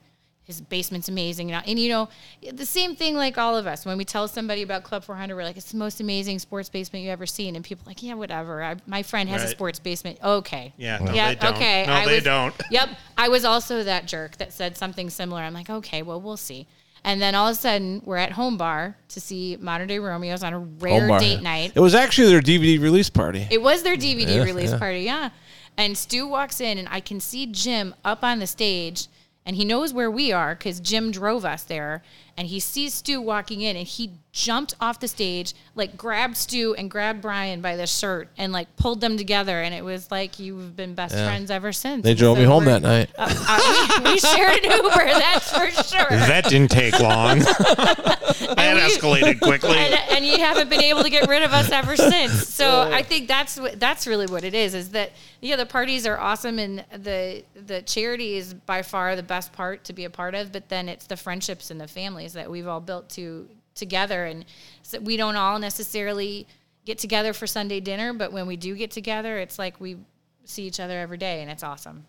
[0.47, 1.51] His basement's amazing.
[1.51, 2.07] And, and you know,
[2.53, 3.85] the same thing like all of us.
[3.85, 7.03] When we tell somebody about Club 400, we're like, it's the most amazing sports basement
[7.03, 7.57] you've ever seen.
[7.57, 8.63] And people are like, yeah, whatever.
[8.63, 10.19] I, my friend has a sports basement.
[10.23, 10.73] Okay.
[10.77, 11.55] Yeah, no, yeah, they don't.
[11.55, 11.85] okay.
[11.85, 12.55] No, I they was- don't.
[12.71, 12.89] Yep.
[13.17, 15.41] I was also that jerk that said something similar.
[15.41, 16.65] I'm like, okay, well, we'll see.
[17.03, 20.43] And then all of a sudden, we're at Home Bar to see Modern Day Romeos
[20.43, 21.19] on a rare Home bar.
[21.19, 21.73] date night.
[21.75, 23.47] It was actually their DVD release party.
[23.51, 24.79] It was their DVD Yeah, release yeah.
[24.79, 25.29] party, yeah.
[25.77, 29.07] And Stu walks in, and I can see Jim up on the stage,
[29.47, 32.03] and he knows where we are because Jim drove us there.
[32.37, 36.75] And he sees Stu walking in, and he jumped off the stage, like grabbed Stu
[36.77, 39.59] and grabbed Brian by the shirt, and like pulled them together.
[39.63, 41.25] And it was like you've been best Yeah.
[41.27, 42.03] friends ever since.
[42.03, 43.09] They And drove me home that night.
[43.17, 46.05] Uh, uh, we, we shared an Uber, that's for sure.
[46.11, 47.39] That didn't take long.
[47.87, 49.75] that we- escalated quickly.
[49.75, 52.47] and, and you haven't been able to get rid of us ever since.
[52.47, 54.75] So I think that's what that's really what it is.
[54.75, 55.11] Is that
[55.41, 59.83] yeah, the parties are awesome, and the the charity is by far the best part
[59.85, 60.51] to be a part of.
[60.51, 61.87] But then it's the friendships and the
[62.27, 64.45] families that we've all built to together, and
[64.83, 66.47] so we don't all necessarily
[66.85, 69.97] get together for Sunday dinner, but when we do get together, it's like we
[70.45, 72.05] see each other every day, and it's awesome.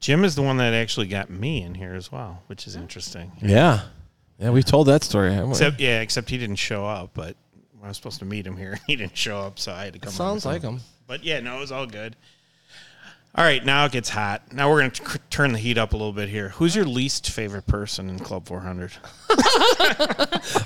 [0.00, 3.30] Jim is the one that actually got me in here as well, which is interesting.
[3.40, 3.82] Yeah.
[4.38, 5.32] Yeah, we've told that story.
[5.32, 5.84] haven't we?
[5.84, 7.36] Yeah, except he didn't show up, but
[7.82, 8.78] I was supposed to meet him here.
[8.86, 10.08] He didn't show up, so I had to come.
[10.08, 10.80] on Sounds like him.
[11.06, 12.16] But yeah, no, it was all good.
[13.34, 14.52] All right, now it gets hot.
[14.52, 16.50] Now we're going to turn the heat up a little bit here.
[16.50, 18.92] Who's your least favorite person in Club 400?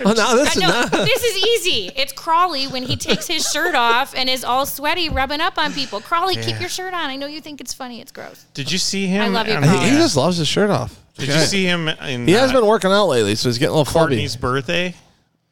[0.05, 0.91] Oh, no, this is No, not.
[0.93, 1.91] this is easy.
[1.97, 5.73] It's Crawley when he takes his shirt off and is all sweaty, rubbing up on
[5.73, 6.01] people.
[6.01, 7.09] Crawley, keep your shirt on.
[7.09, 8.01] I know you think it's funny.
[8.01, 8.47] It's gross.
[8.55, 9.23] Did you see him?
[9.23, 10.99] I love you, on He, he just loves his shirt off.
[11.15, 13.75] Did you see him in He has uh, been working out lately, so he's getting
[13.75, 14.09] a little flubby.
[14.09, 14.95] Courtney's birthday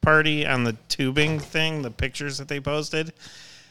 [0.01, 1.81] party on the tubing thing?
[1.81, 3.13] The pictures that they posted.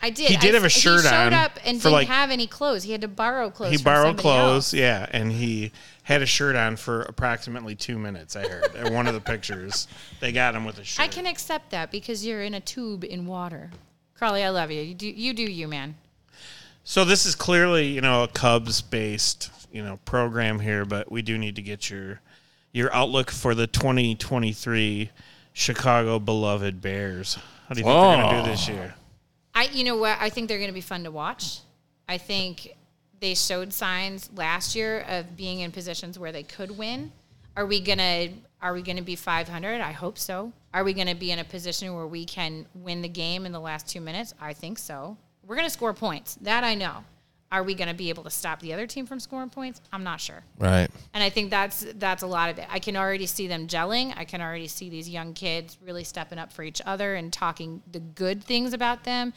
[0.05, 0.31] I did.
[0.31, 1.03] He did I- have a shirt on.
[1.03, 2.83] He showed on up and didn't like- have any clothes.
[2.83, 3.73] He had to borrow clothes.
[3.73, 4.75] he borrowed somebody clothes, else.
[4.75, 8.37] yeah, and he had a shirt on for approximately two minutes.
[8.37, 9.89] I heard at one of the pictures
[10.21, 11.03] they got him with a shirt.
[11.03, 13.71] I can accept that because you're in a tube in water.
[14.19, 14.45] Carly.
[14.45, 14.83] I love you.
[14.83, 15.95] You do you, do you man.
[16.85, 21.23] So this is clearly, you know, a Cubs based, you know, program here, but we
[21.23, 22.21] do need to get your
[22.73, 25.11] your outlook for the 2023
[25.55, 27.39] Chicago beloved Bears.
[27.69, 28.73] How do you think they're going to do this oh.
[28.75, 28.95] year?
[29.55, 30.19] I, you know what?
[30.21, 31.61] I think they're going to be fun to watch.
[32.09, 32.77] I think
[33.21, 37.13] they showed signs last year of being in positions where they could win.
[37.57, 38.29] Are we gonna
[38.61, 39.81] Are we gonna be 500?
[39.81, 40.53] I hope so.
[40.73, 43.61] Are we gonna be in a position where we can win the game in the
[43.61, 44.35] last two minutes?
[44.41, 45.17] I think so.
[45.47, 46.35] We're gonna score points.
[46.43, 47.05] That I know.
[47.55, 49.81] Are we going to be able to stop the other team from scoring points?
[49.93, 50.43] I'm not sure.
[50.59, 50.89] Right.
[51.15, 52.67] And I think that's that's a lot of it.
[52.69, 54.13] I can already see them gelling.
[54.17, 57.81] I can already see these young kids really stepping up for each other and talking
[57.93, 59.33] the good things about them.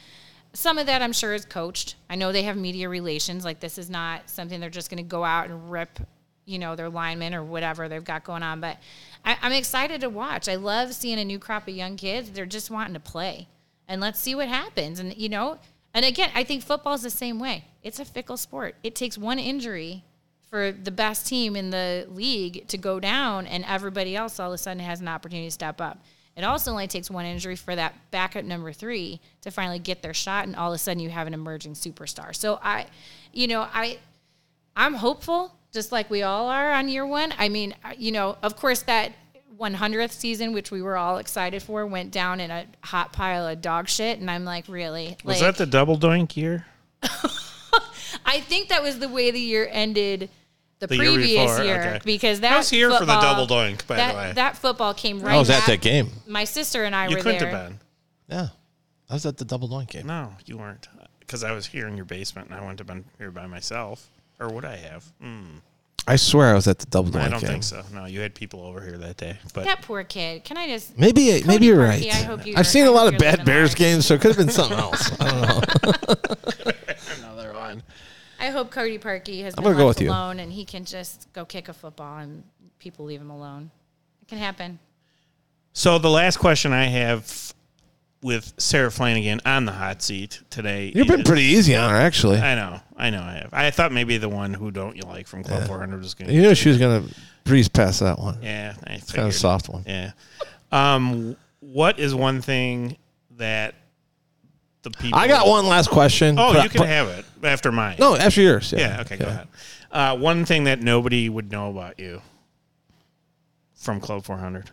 [0.52, 1.94] Some of that I'm sure is coached.
[2.10, 3.44] I know they have media relations.
[3.44, 6.00] Like this is not something they're just going to go out and rip,
[6.44, 8.60] you know, their linemen or whatever they've got going on.
[8.60, 8.78] But
[9.24, 10.48] I, I'm excited to watch.
[10.48, 12.30] I love seeing a new crop of young kids.
[12.30, 13.46] They're just wanting to play,
[13.86, 14.98] and let's see what happens.
[14.98, 15.60] And you know,
[15.98, 17.64] and again, I think football is the same way.
[17.82, 18.76] It's a fickle sport.
[18.84, 20.04] It takes one injury
[20.48, 24.54] for the best team in the league to go down, and everybody else all of
[24.54, 25.98] a sudden has an opportunity to step up.
[26.36, 30.14] It also only takes one injury for that backup number three to finally get their
[30.14, 32.32] shot, and all of a sudden you have an emerging superstar.
[32.32, 32.86] So I,
[33.32, 33.98] you know, I,
[34.76, 37.34] I'm hopeful, just like we all are on year one.
[37.38, 39.14] I mean, you know, of course that
[39.58, 43.60] 100th season, which we were all excited for, went down in a hot pile of
[43.60, 45.16] dog shit, and I'm like, really?
[45.24, 46.66] Was like, that the double doink year?
[48.24, 50.30] I think that was the way the year ended
[50.78, 52.00] the, The year previous before, year okay.
[52.04, 54.32] because that I was here for the double doink, by the that, way.
[54.34, 55.34] That football came right.
[55.34, 56.10] I was at af- that game.
[56.26, 57.50] My sister and I You were couldn't there.
[57.50, 57.80] have been.
[58.28, 58.48] Yeah.
[59.10, 60.06] I was at the double doink game.
[60.06, 60.86] No, you weren't.
[61.18, 64.08] Because I was here in your basement and I wouldn't have been here by myself.
[64.38, 65.04] Or would I have?
[65.20, 65.56] Hmm.
[66.08, 67.50] I swear I was at the double doink I don't game.
[67.50, 67.82] think so.
[67.92, 69.38] No, you had people over here that day.
[69.54, 70.42] But That poor kid.
[70.44, 70.98] Can I just?
[70.98, 72.14] Maybe Cody maybe you're Parkey, right.
[72.14, 73.78] I hope you I've seen a lot of bad Bears life.
[73.78, 75.10] games, so it could have been something else.
[75.20, 76.14] I don't know.
[77.18, 77.82] another one.
[78.40, 80.10] I hope Cody Parkey has I'm been gonna go left with you.
[80.10, 82.42] alone and he can just go kick a football and
[82.78, 83.70] people leave him alone.
[84.22, 84.78] It can happen.
[85.72, 87.52] So the last question I have
[88.22, 90.92] with Sara Flanigan on the hot seat today.
[90.94, 92.38] You've been is- pretty easy on her, actually.
[92.38, 92.80] I know.
[92.96, 93.50] I know I have.
[93.52, 96.34] I thought maybe the one who don't you like from Club 400 was going to
[96.34, 97.04] You knew she was gonna
[97.44, 98.38] breeze past that one.
[98.42, 99.84] Yeah, I It's kind of a soft one.
[99.86, 100.12] Yeah.
[100.72, 102.96] Um, what is one thing
[103.36, 103.74] that
[104.82, 105.18] the people?
[105.18, 106.36] I got one last question.
[106.38, 107.96] Oh, you can have it after mine.
[107.98, 108.72] No, after yours.
[108.72, 108.80] Yeah.
[108.80, 109.00] Yeah.
[109.02, 109.16] okay.
[109.16, 109.48] Go ahead.
[109.90, 112.20] Uh, one thing that nobody would know about you
[113.74, 114.70] from Club 400.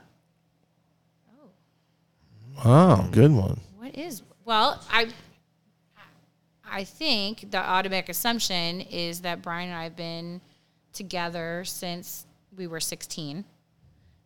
[2.64, 3.60] Oh, good one.
[3.78, 5.08] What is well, I
[6.70, 10.42] I think the automatic assumption is that Brian and I have been
[10.94, 12.26] together since
[12.56, 13.44] we were 16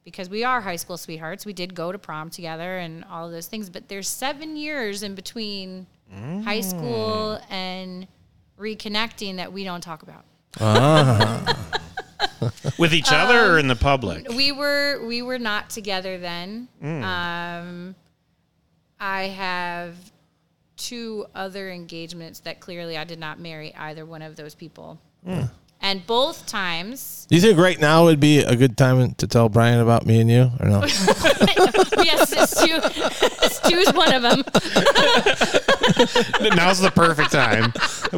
[0.03, 1.45] because we are high school sweethearts.
[1.45, 5.03] We did go to prom together and all of those things, but there's 7 years
[5.03, 5.87] in between
[6.43, 8.07] high school and
[8.57, 10.25] reconnecting that we don't talk about.
[12.77, 14.29] With each other or in the public?
[14.29, 16.67] We were we were not together then.
[16.83, 17.03] Mm.
[17.03, 17.95] Um,
[18.99, 19.95] I have
[20.75, 24.99] two other engagements that clearly I did not marry either one of those people.
[25.27, 25.49] Mm.
[25.81, 29.47] And both times, Do you think right now would be a good time to tell
[29.47, 30.81] Brian about me and you, or no?
[32.03, 32.81] yes, Stu,
[33.47, 34.39] Stu's one of them.
[36.53, 37.71] Now's the perfect time.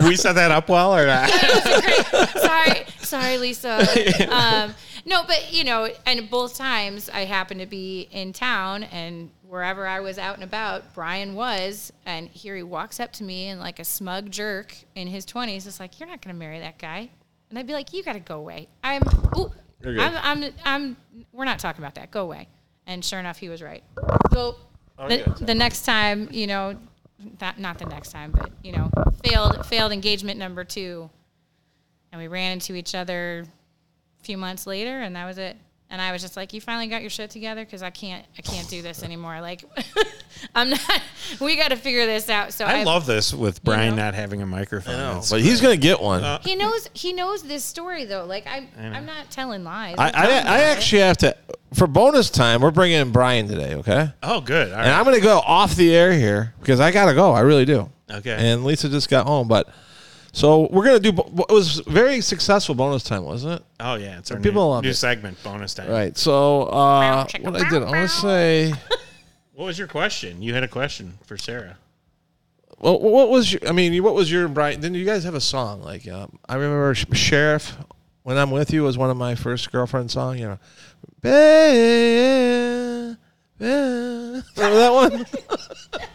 [0.08, 1.30] we set that up well or not?
[2.42, 3.86] sorry, sorry, Lisa.
[4.32, 4.74] Um,
[5.06, 9.86] no, but you know, and both times I happened to be in town, and wherever
[9.86, 13.60] I was out and about, Brian was, and here he walks up to me and
[13.60, 16.78] like a smug jerk in his twenties, is like, "You're not going to marry that
[16.78, 17.10] guy,"
[17.50, 19.04] and I'd be like, "You got to go away." I'm,
[19.38, 19.52] ooh,
[19.84, 20.98] I'm, I'm, I'm.
[21.34, 22.12] We're not talking about that.
[22.12, 22.48] Go away.
[22.88, 23.84] And sure enough, he was right.
[24.32, 24.56] So
[24.98, 26.78] the, the next time, you know,
[27.42, 28.90] not not the next time, but you know,
[29.24, 31.10] failed failed engagement number two
[32.12, 33.46] and we ran into each other
[34.20, 35.58] a few months later and that was it
[35.92, 38.42] and i was just like you finally got your shit together because i can't i
[38.42, 39.64] can't do this anymore like
[40.56, 41.02] i'm not
[41.40, 44.04] we got to figure this out so I love this with Brian know?
[44.06, 45.18] not having a microphone.
[45.18, 46.24] It's but he's gonna get one.
[46.24, 50.08] Uh, he knows he knows this story though like i'm i'm not telling lies I,
[50.08, 50.78] I'm telling I, you I it.
[50.78, 51.38] actually have to
[51.74, 52.62] for bonus time.
[52.62, 54.12] We're bringing in Brian today, okay?
[54.22, 54.74] Oh, good.
[54.74, 55.00] All And right.
[55.00, 57.32] I'm gonna go off the air here because I gotta go.
[57.32, 57.90] I really do.
[58.10, 58.36] Okay.
[58.38, 59.70] And Lisa just got home, but
[60.32, 61.12] so we're gonna do.
[61.12, 63.66] bo- It was very successful bonus time, wasn't it?
[63.80, 64.96] Oh yeah, it's our People new, love new it.
[64.96, 65.90] segment, bonus time.
[65.90, 66.18] Right.
[66.18, 68.74] So uh, what I did, I want to say.
[69.54, 70.42] What was your question?
[70.42, 71.78] You had a question for Sara.
[72.80, 73.62] Well, what was your?
[73.68, 74.80] I mean, what was your Brian?
[74.82, 76.08] Didn't you guys have a song like?
[76.08, 77.78] Uh, I remember Sheriff.
[78.24, 80.40] When I'm with you was one of my first girlfriend song.
[80.40, 80.60] You know,
[81.22, 83.18] Babe,
[83.60, 84.44] babe.
[84.58, 85.26] remember that one?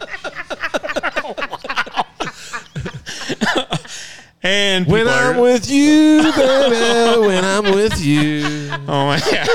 [4.47, 7.19] And when I'm with you, baby.
[7.27, 8.69] when I'm with you.
[8.87, 9.49] oh my god,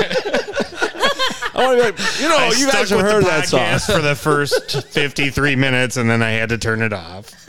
[1.55, 3.79] I want to be like, you know, I you guys have heard that song.
[3.79, 7.31] for the first 53 minutes, and then I had to turn it off.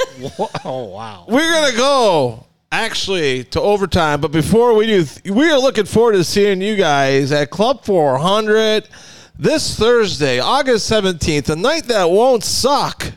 [0.64, 1.26] Oh wow.
[1.28, 6.24] We're gonna go actually to overtime, but before we do, we are looking forward to
[6.24, 8.88] seeing you guys at Club 400
[9.36, 13.12] this Thursday, August 17th, a night that won't suck.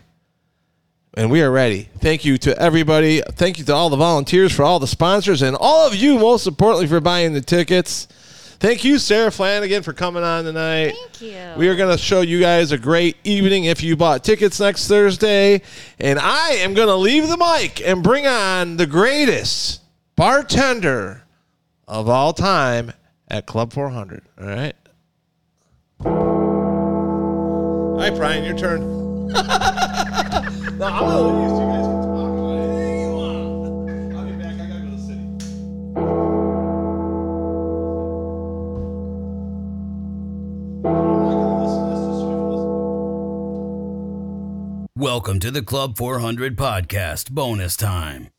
[1.17, 1.89] And we are ready.
[1.97, 3.21] Thank you to everybody.
[3.21, 6.45] Thank you to all the volunteers for all the sponsors and all of you, most
[6.45, 8.05] importantly, for buying the tickets.
[8.59, 10.91] Thank you, Sara Flanigan, for coming on tonight.
[10.91, 11.53] Thank you.
[11.57, 14.87] We are going to show you guys a great evening if you bought tickets next
[14.87, 15.63] Thursday.
[15.97, 19.81] And I am going to leave the mic and bring on the greatest
[20.15, 21.23] bartender
[21.87, 22.93] of all time
[23.27, 24.21] at Club 400.
[24.39, 24.75] All right.
[26.05, 29.33] All right, Brian, your turn.
[30.77, 34.15] no, I'm going to leave so you guys can talk about anything you want.
[34.15, 34.53] I'll be back.
[34.53, 35.25] I got to go to the city.
[40.85, 42.49] I'm not gonna listen to this just so I can
[44.91, 45.01] listen.
[45.01, 48.29] Welcome to the Club 400 podcast bonus time.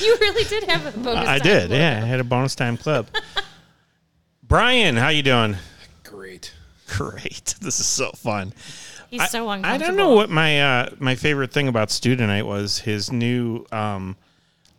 [0.00, 1.24] you really did have a bonus.
[1.24, 1.28] Time.
[1.28, 1.68] I time did.
[1.70, 3.08] for Yeah, I had a bonus time club.
[4.44, 5.56] Brian, how you doing?
[6.04, 6.52] Great.
[6.88, 7.54] Great.
[7.64, 8.52] This is so fun.
[9.14, 12.44] He's I- so I don't know what my uh, my favorite thing about Student Night
[12.46, 14.16] was his new um,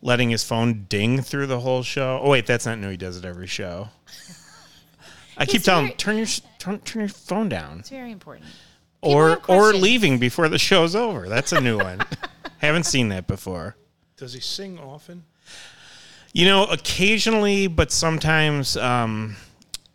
[0.02, 2.20] letting his phone ding through the whole show.
[2.22, 2.90] Oh wait, that's not new.
[2.90, 3.88] He does it every show.
[5.38, 6.26] I keep telling him very- turn your
[6.58, 8.44] turn, turn your phone down, It's very important.
[9.02, 11.30] People or or leaving before the show's over.
[11.30, 12.00] That's a new one.
[12.58, 13.74] Haven't seen that before.
[14.18, 15.24] Does he sing often?
[16.34, 19.36] You know, occasionally, but sometimes, um,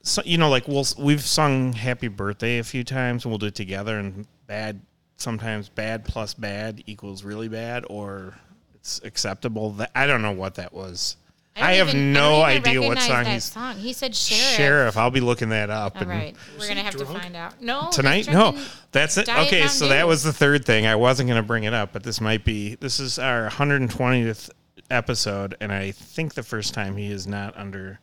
[0.03, 3.47] so, you know, like we'll we've sung "Happy Birthday" a few times, and we'll do
[3.47, 3.99] it together.
[3.99, 4.81] And bad,
[5.17, 8.33] sometimes bad plus bad equals really bad, or
[8.75, 9.71] it's acceptable.
[9.71, 11.17] That I don't know what that was.
[11.55, 13.43] don't I, have even- no I don't even idea what song that he's.
[13.43, 13.75] song.
[13.75, 14.55] He said sheriff.
[14.57, 15.95] Sheriff, I'll be looking that up.
[15.97, 17.61] All and- right, we're gonna have to find out.
[17.61, 18.27] No, Tonight?
[18.31, 18.57] No,
[18.91, 19.29] that's it.
[19.29, 20.85] Okay, so that was the third thing.
[20.87, 22.75] I wasn't going to bring it up, but this might be.
[22.75, 24.49] This is our 120th
[24.89, 27.99] episode, and I think the first time he is not under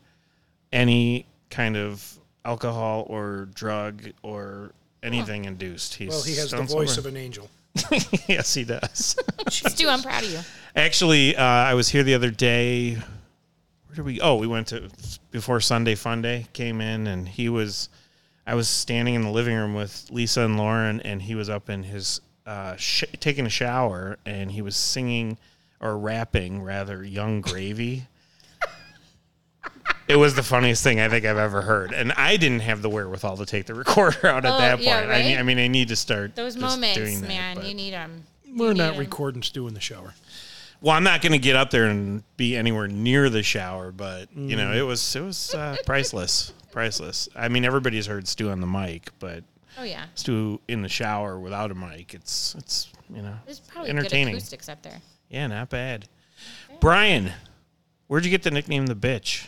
[0.73, 4.73] any kind of alcohol or drug or
[5.03, 5.95] anything induced.
[5.95, 7.09] He's Well, he has the voice sober.
[7.09, 7.49] of an angel.
[8.27, 9.17] yes, he does.
[9.49, 10.41] Stu, I'm proud of you.
[10.75, 12.95] Actually, uh, I was here the other day.
[12.95, 14.21] Where did we?
[14.21, 14.89] Oh, we went to
[15.31, 17.89] before Sunday Fun Day came in, and he was.
[18.47, 21.69] I was standing in the living room with Lisa and Lauren, and he was up
[21.69, 25.37] in his uh, sh- taking a shower, and he was singing
[25.81, 28.07] or rapping rather, "Yung Gravy."
[30.09, 32.89] It was the funniest thing I think I've ever heard, and I didn't have the
[32.89, 34.85] wherewithal to take the recorder out at Oh, that point.
[34.87, 35.25] yeah, I, right?
[35.25, 37.93] mean, I mean, I need to start Those just moments, doing that, man, you need
[37.93, 38.25] them.
[38.57, 40.15] We're not recording Stu in the shower.
[40.81, 44.29] well, I'm not going to get up there and be anywhere near the shower, but
[44.35, 44.77] you know, Mm.
[44.79, 47.29] it was it was uh, priceless, priceless.
[47.37, 49.45] I mean, everybody's heard Stu on the mic, but
[49.79, 53.91] Oh yeah, Stu in the shower without a mic, it's it's you know, there's probably
[53.91, 54.35] entertaining.
[54.35, 55.01] good acoustics up there.
[55.29, 56.09] Yeah, not bad.
[56.81, 57.33] Brian,
[58.07, 59.47] where'd you get the nickname the bitch?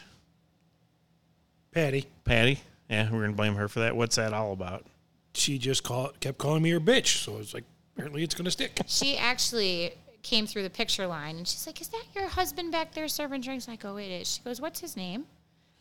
[1.72, 2.60] Patty, Patty?
[2.88, 3.94] Yeah, we're gonna blame her for that.
[3.96, 4.84] What's that all about?
[5.32, 7.62] she just call, kept calling me her bitch, so it's like
[7.94, 8.80] apparently it's gonna stick.
[8.88, 9.92] She actually
[10.22, 13.40] came through the picture line and she's like, "Is that your husband back there serving
[13.42, 15.26] drinks?" I go, "It is." She goes, "What's his name?"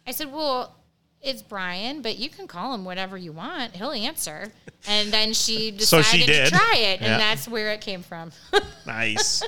[0.08, 0.76] I said, "Well."
[1.22, 3.76] It's Brian, but you can call him whatever you want.
[3.76, 4.54] He'll answer.
[4.88, 6.46] And then she So decided she did.
[6.46, 7.18] to try it, and Yeah.
[7.18, 8.32] that's where it came from.
[8.86, 9.44] Nice.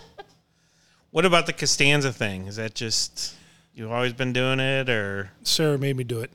[1.11, 2.47] what about the Costanza thing?
[2.47, 3.35] Is that just
[3.73, 6.31] you've always been doing it, or Sara made me do it.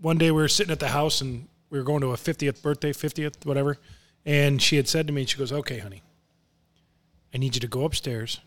[0.00, 2.62] One day we were sitting at the house and we were going to a 50th
[2.62, 3.78] birthday, 50th, whatever.
[4.26, 6.02] And she had said to me, she goes, Okay, honey,
[7.32, 8.40] I need you to go upstairs,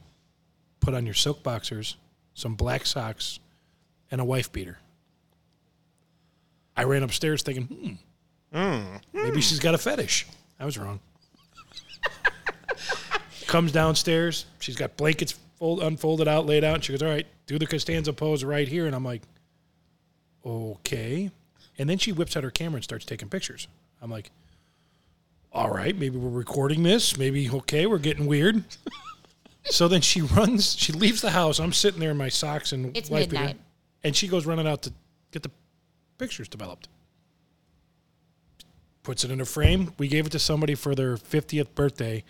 [0.80, 1.98] put on your silk boxers,
[2.34, 3.40] some black socks,
[4.10, 4.78] and a wife beater.
[6.76, 7.98] I ran upstairs thinking,
[8.54, 10.28] hmm, maybe she's got a fetish.
[10.60, 11.00] I was wrong.
[13.48, 17.28] Comes downstairs, she's got blankets fold, unfolded out, laid out, and she goes, All right,
[17.46, 18.86] do the Costanza pose right here.
[18.86, 19.22] And I'm like,
[20.46, 21.32] okay.
[21.78, 23.68] And then she whips out her camera and starts taking pictures.
[24.02, 24.32] I'm like,
[25.52, 27.18] all right, maybe we're recording this.
[27.18, 28.64] Maybe, okay, we're getting weird.
[29.66, 31.60] so then she runs, she leaves the house.
[31.60, 33.60] I'm sitting there in my socks and It's wife beater, midnight.
[34.04, 34.94] and she goes running out to
[35.32, 35.52] get the
[36.18, 36.88] pictures developed.
[39.04, 39.94] Puts it in a frame.
[39.98, 42.24] We gave it to somebody for their 50th birthday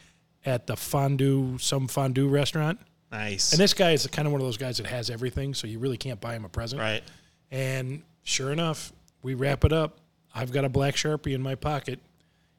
[0.46, 2.80] at the fondue, some fondue restaurant.
[3.12, 3.52] Nice?
[3.52, 5.80] And this guy is kind of one of those guys that has everything, so you
[5.80, 6.82] really can't buy him a present.
[6.82, 7.04] right.
[7.52, 8.92] And sure enough,
[9.22, 10.00] we wrap it up.
[10.36, 12.00] I've got a black sharpie in my pocket.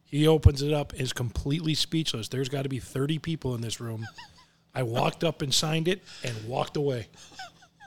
[0.04, 2.28] He opens it up, is completely speechless.
[2.28, 4.06] There's got to be 30 people in this room.
[4.74, 7.08] I walked up and signed it and walked away.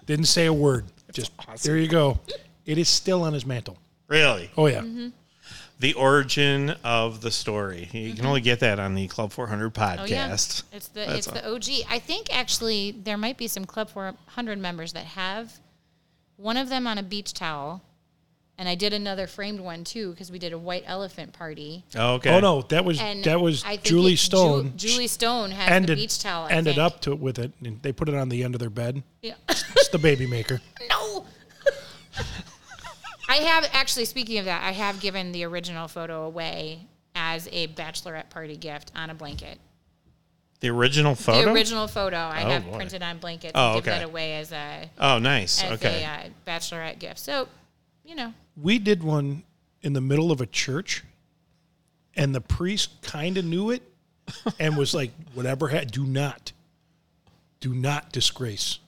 [0.05, 0.85] Didn't say a word.
[1.11, 1.31] Just
[1.63, 2.19] there you go.
[2.65, 3.77] It is still on his mantle.
[4.07, 4.51] Really?
[4.55, 4.81] Oh yeah.
[4.81, 5.09] Mm-hmm.
[5.81, 7.89] The origin of the story.
[7.91, 8.27] You can mm-hmm.
[8.27, 9.99] only get that on the Club 400 podcast.
[9.99, 11.87] Oh yeah, it's the That's it's the OG.
[11.89, 15.59] I think actually there might be some Club 400 members that have
[16.37, 17.81] one of them on a beach towel,
[18.59, 21.83] And I did another framed one too because we did a white elephant party.
[21.95, 22.35] Oh, okay.
[22.35, 24.73] Oh no, that was And that was Julie it- Ju- Stone.
[24.75, 26.45] Julie Stone has the ended beach towel.
[26.45, 26.85] I ended think.
[26.85, 29.01] up to with it, and they put it on the end of their bed.
[29.23, 29.33] Yeah.
[29.49, 30.61] It's the baby maker.
[30.89, 31.25] no.
[33.31, 34.05] I have actually.
[34.05, 38.91] Speaking of that, I have given the original photo away as a bachelorette party gift
[38.93, 39.57] on a blanket.
[40.59, 41.45] The original photo.
[41.45, 42.75] The original photo I Oh, have boy.
[42.75, 43.53] printed on blankets.
[43.55, 45.63] Oh, and give that away as a Oh, nice.
[45.63, 46.03] as Okay.
[46.03, 47.19] a uh, bachelorette gift.
[47.19, 47.47] So,
[48.05, 49.43] you know, We did one
[49.81, 51.03] in the middle of a church,
[52.15, 53.81] and the priest kind of knew it,
[54.59, 56.51] and was like, "Whatever, ha- do not,
[57.61, 58.79] do not disgrace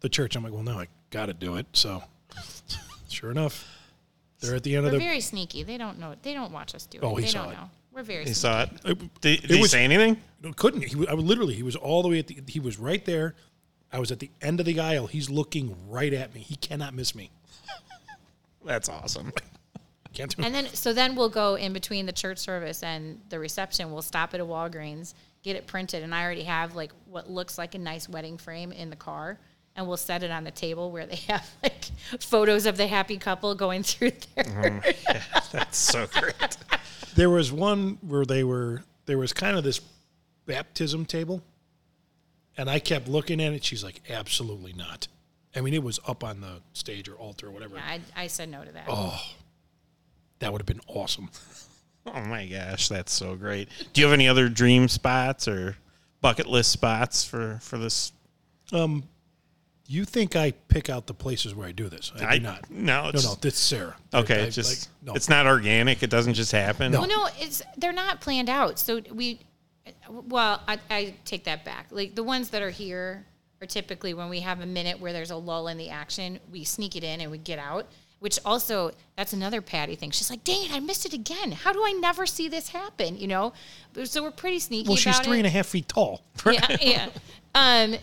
[0.00, 2.04] the church." I'm like, "Well, no, I got to do it." So,
[3.12, 3.66] sure enough,
[4.40, 4.98] they're at the end we're of the.
[4.98, 5.62] very sneaky.
[5.62, 6.14] They don't know.
[6.22, 7.04] They don't watch us do it.
[7.04, 7.56] Oh, he they saw don't it.
[7.56, 7.70] know.
[7.92, 8.24] We're very.
[8.24, 8.34] He sneaky.
[8.40, 8.70] saw it.
[8.84, 10.16] It- Did, it did he was- say anything?
[10.42, 11.06] No, couldn't he?
[11.06, 12.38] I was literally he was all the way at the.
[12.48, 13.34] He was right there.
[13.92, 15.06] I was at the end of the aisle.
[15.06, 16.40] He's looking right at me.
[16.40, 17.30] He cannot miss me.
[18.64, 19.32] That's awesome.
[20.14, 23.38] Can't do And then, so then we'll go in between the church service and the
[23.38, 23.90] reception.
[23.92, 27.56] We'll stop at a Walgreens, get it printed, and I already have like what looks
[27.56, 29.38] like a nice wedding frame in the car,
[29.76, 31.84] and we'll set it on the table where they have like
[32.20, 34.82] photos of the happy couple going through there.
[34.84, 36.56] Yeah, That's so great.
[37.14, 39.80] There was one where they were there was kind of this
[40.46, 41.42] baptism table,
[42.56, 43.64] and I kept looking at it.
[43.64, 45.08] She's like, "Absolutely not."
[45.54, 47.76] I mean, it was up on the stage or altar or whatever.
[47.76, 48.84] Yeah, I, I said no to that.
[48.88, 49.20] Oh,
[50.38, 51.28] that would have been awesome.
[52.06, 53.68] Oh my gosh, that's so great.
[53.92, 55.76] Do you have any other dream spots or
[56.20, 58.12] bucket list spots for for this?
[58.72, 59.04] Um,
[59.92, 62.12] you think I pick out the places where I do this?
[62.20, 62.70] I, I- do not.
[62.70, 63.34] no, no, it's- no.
[63.40, 63.96] This is Sara.
[64.14, 65.14] Okay, I- I- it's just like, no.
[65.14, 66.02] it's not organic.
[66.02, 66.92] It doesn't just happen.
[66.92, 68.78] Well, no, it's they're not planned out.
[68.78, 69.40] So we,
[70.08, 71.86] well, I, I take that back.
[71.90, 73.24] Like the ones that are here
[73.60, 76.64] are typically when we have a minute where there's a lull in the action, we
[76.64, 77.86] sneak it in and we get out.
[78.20, 80.12] Which also, that's another Patty thing.
[80.12, 81.50] She's like, "Dang it, I missed it again.
[81.50, 83.52] How do I never see this happen?" You know.
[84.04, 84.86] So we're pretty sneaky.
[84.86, 85.40] Well, she's about three it.
[85.40, 86.22] and a half feet tall.
[86.46, 87.08] Yeah, yeah.
[87.56, 87.96] Um,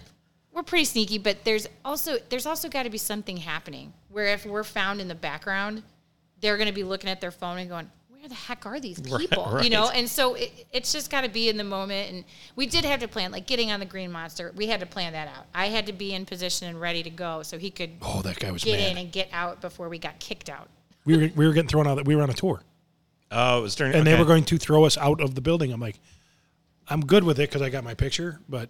[0.54, 4.46] we're pretty sneaky, but there's also there's also got to be something happening where if
[4.46, 5.84] we're found in the background,
[6.42, 9.00] they're going to be looking at their phone and going, "Where the heck are these
[9.10, 12.12] Right, people?" You know, and so it, it's just got to be in the moment.
[12.12, 12.24] And
[12.56, 14.52] we did have to plan, like getting on the green monster.
[14.56, 15.46] We had to plan that out.
[15.54, 18.40] I had to be in position and ready to go so he could Oh, that
[18.40, 18.92] guy was get mad.
[18.92, 20.68] in and get out before we got kicked out.
[21.06, 22.04] We were we were getting thrown out.
[22.06, 22.62] We were on a tour.
[23.32, 23.94] Oh, it was during.
[23.94, 25.72] and they were going to throw us out of the building.
[25.72, 26.00] I'm like,
[26.88, 28.70] I'm good with it because I got my picture, but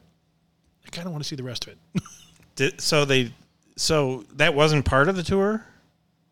[0.91, 2.03] I kind of want to see the rest of it.
[2.55, 3.31] Did, so they,
[3.75, 5.63] so that wasn't part of the tour.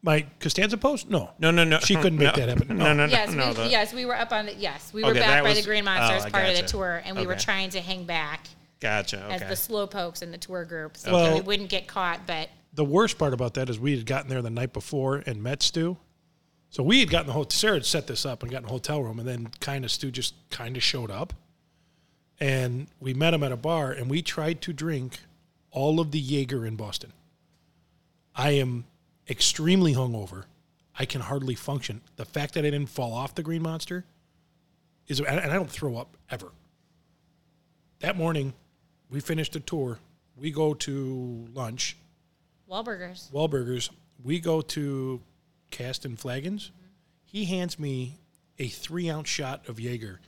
[0.02, 1.06] my Costanza pose?
[1.06, 1.78] No, No, no, no.
[1.80, 2.76] She couldn't make no, that happen.
[2.76, 3.12] No, no, no.
[3.12, 5.44] yes, no, we, the- yes, we were up on the yes, we were Okay, back
[5.44, 7.36] by was- the Green Monster oh, as I part of the tour, and we were
[7.36, 8.48] trying to hang back.
[8.80, 9.26] Gotcha.
[9.30, 12.26] as the slow pokes in the tour group, so Well- we wouldn't get caught.
[12.26, 15.44] But The worst part about that is we had gotten there the night before and
[15.44, 15.98] met Stu.
[16.72, 17.52] So we had gotten the hotel.
[17.56, 20.12] Sara had set this up and gotten a hotel room, and then kind of Stu
[20.12, 21.34] just kind of showed up,
[22.40, 25.20] and we met him at a bar, and we tried to drink
[25.72, 27.14] all of the Jaeger in Boston.
[28.36, 28.86] I am
[29.30, 30.44] extremely hungover.
[30.98, 32.02] I can hardly function.
[32.16, 34.06] The fact that I didn't fall off the Green Monster
[35.08, 36.52] is, and I don't throw up ever.
[38.00, 38.54] That morning,
[39.10, 40.00] we finished the tour.
[40.36, 41.98] We go to lunch.
[42.70, 43.32] Wahlburgers.
[43.32, 43.90] Wahlburgers.
[44.24, 45.22] We go to
[45.72, 46.66] Cask and Flagons.
[46.66, 46.88] Mm-hmm.
[47.26, 48.18] He hands me
[48.60, 50.20] a three ounce shot of Jaeger,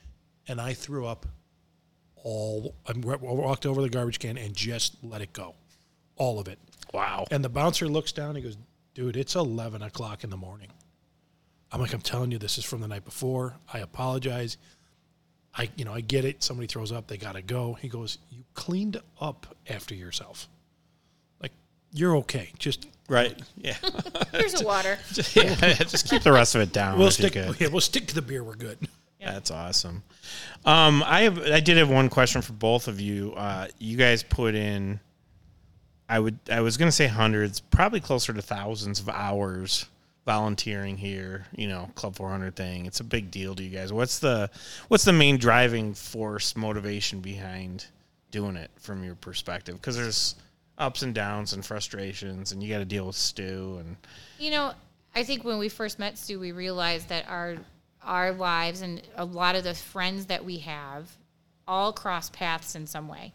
[0.48, 1.26] and I threw up
[2.22, 2.74] all.
[2.86, 5.54] I walked over the garbage can and just let it go,
[6.16, 6.58] all of it.
[6.92, 7.26] Wow.
[7.30, 8.36] And the bouncer looks down.
[8.36, 8.56] He goes,
[8.94, 10.68] "Dude, it's eleven o'clock in the morning."
[11.72, 13.54] I'm like, "I'm telling you, this is from the night before.
[13.72, 14.56] I apologize.
[15.54, 16.42] I, you know, I get it.
[16.42, 20.48] Somebody throws up, they gotta go." He goes, "You cleaned up after yourself.
[21.40, 21.52] Like,
[21.92, 22.50] you're okay.
[22.58, 23.36] Just Right.
[23.56, 23.74] Yeah.
[24.32, 24.96] Here's a water.
[25.34, 25.74] yeah.
[25.74, 26.96] Just keep the rest of it down.
[26.96, 27.32] we'll stick.
[27.32, 27.60] could.
[27.60, 28.42] Yeah, we'll stick to the beer.
[28.44, 28.78] We're good."
[29.20, 30.02] That's awesome.
[30.64, 33.34] Um, I have I did have one question for both of you.
[33.36, 35.00] Uh, you guys put in
[36.10, 39.86] I would I was gonna say hundreds, probably closer to thousands of hours
[40.26, 42.84] volunteering here, you know, Club four hundred thing.
[42.84, 43.92] It's a big deal to you guys.
[43.92, 44.50] What's the
[44.88, 47.86] what's the main driving force motivation behind
[48.32, 49.76] doing it from your perspective?
[49.76, 50.34] Because there's
[50.78, 53.96] ups and downs and frustrations and you gotta deal with Stu and
[54.40, 54.72] You know,
[55.14, 57.56] I think when we first met Stu, we realized that our
[58.02, 61.08] our lives and a lot of the friends that we have
[61.68, 63.32] all cross paths in some way.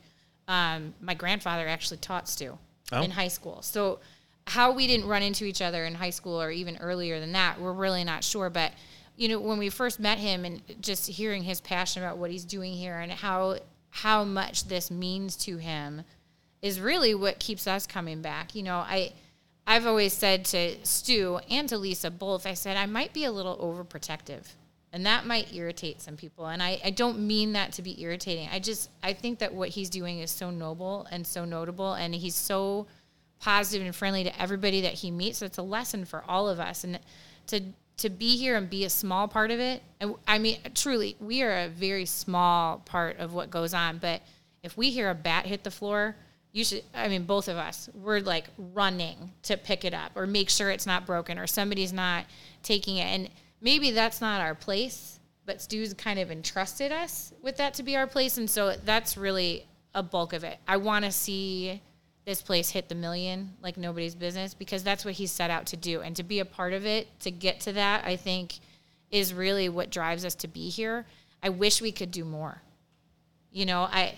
[0.47, 2.57] Um, my grandfather actually taught Stu
[2.91, 3.01] Oh.
[3.01, 3.99] in high school, so
[4.47, 7.59] how we didn't run into each other in high school or even earlier than that,
[7.59, 8.49] we're really not sure.
[8.51, 8.73] But
[9.17, 12.45] you know, when we first met him and just hearing his passion about what he's
[12.45, 13.57] doing here and how
[13.89, 16.03] how much this means to him
[16.61, 18.53] is really what keeps us coming back.
[18.53, 19.13] You know, I
[19.67, 23.31] I've always said to Stu and to Lisa both, I said, I might be a
[23.31, 24.43] little overprotective.
[24.93, 26.47] And that might irritate some people.
[26.47, 28.47] And I, I don't mean that to be irritating.
[28.51, 31.93] I just, I think that what he's doing is so noble and so notable.
[31.93, 32.87] And he's so
[33.39, 35.39] positive and friendly to everybody that he meets.
[35.39, 36.85] So it's a lesson for all of us.
[36.85, 36.99] And
[37.47, 37.61] to,
[37.97, 39.81] to be here and be a small part of it.
[39.99, 43.97] And I mean, truly, we are a very small part of what goes on.
[43.97, 44.21] But
[44.63, 46.15] if we hear a bat hit the floor,
[46.55, 50.25] you should, I mean, both of us, we're like running to pick it up or
[50.25, 52.23] make sure it's not broken or somebody's not
[52.63, 53.07] taking it.
[53.07, 53.29] And
[53.59, 57.97] maybe that's not our place, but Stu's kind of entrusted us with that to be
[57.97, 58.37] our place.
[58.37, 60.57] And so that's really a bulk of it.
[60.65, 61.81] I want to see
[62.23, 65.75] this place hit the million like nobody's business because that's what he set out to
[65.75, 65.99] do.
[66.03, 68.59] And to be a part of it, to get to that, I think
[69.11, 71.05] is really what drives us to be here.
[71.43, 72.61] I wish we could do more.
[73.51, 74.15] You know, I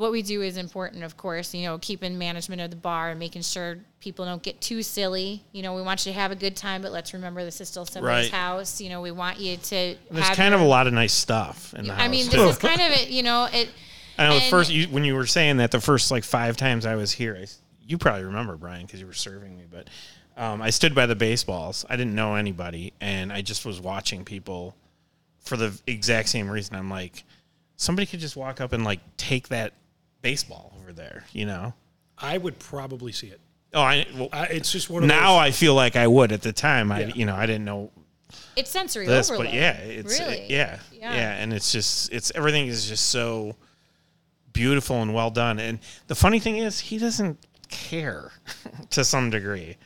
[0.00, 3.18] what we do is important, of course, you know, keeping management of the bar and
[3.18, 5.44] making sure people don't get too silly.
[5.52, 7.68] You know, we want you to have a good time, but let's remember this is
[7.68, 8.40] still somebody's Right.
[8.40, 8.80] house.
[8.80, 11.74] You know, we want you to There's have kind of a lot of nice stuff
[11.74, 12.02] in the house.
[12.02, 12.38] I mean, too.
[12.38, 13.68] this is kind of it, you know, it
[14.18, 16.56] I know the and- first you, when you were saying that the first like five
[16.56, 17.44] times I was here, I,
[17.86, 19.88] you probably remember Brian because you were serving me, but
[20.34, 21.84] um, I stood by the baseballs.
[21.90, 24.74] I didn't know anybody, and I just was watching people
[25.40, 26.74] for the exact same reason.
[26.74, 27.24] I'm like,
[27.76, 29.74] somebody could just walk up and like take that
[30.22, 31.74] baseball over there, you know?
[32.18, 33.40] I would probably see it.
[33.72, 36.32] Oh, I well, I, it's just one of now those, I feel like I would.
[36.32, 37.12] At the time, I Yeah.
[37.14, 37.90] you know I didn't know
[38.56, 39.48] it's sensory this, overload.
[39.48, 40.46] but yeah, it's really.
[40.48, 41.14] yeah, Yeah.
[41.14, 43.54] yeah, and it's just it's everything is just so
[44.52, 45.58] beautiful and well done.
[45.58, 48.32] And the funny thing is, he doesn't care
[48.90, 49.76] to some degree.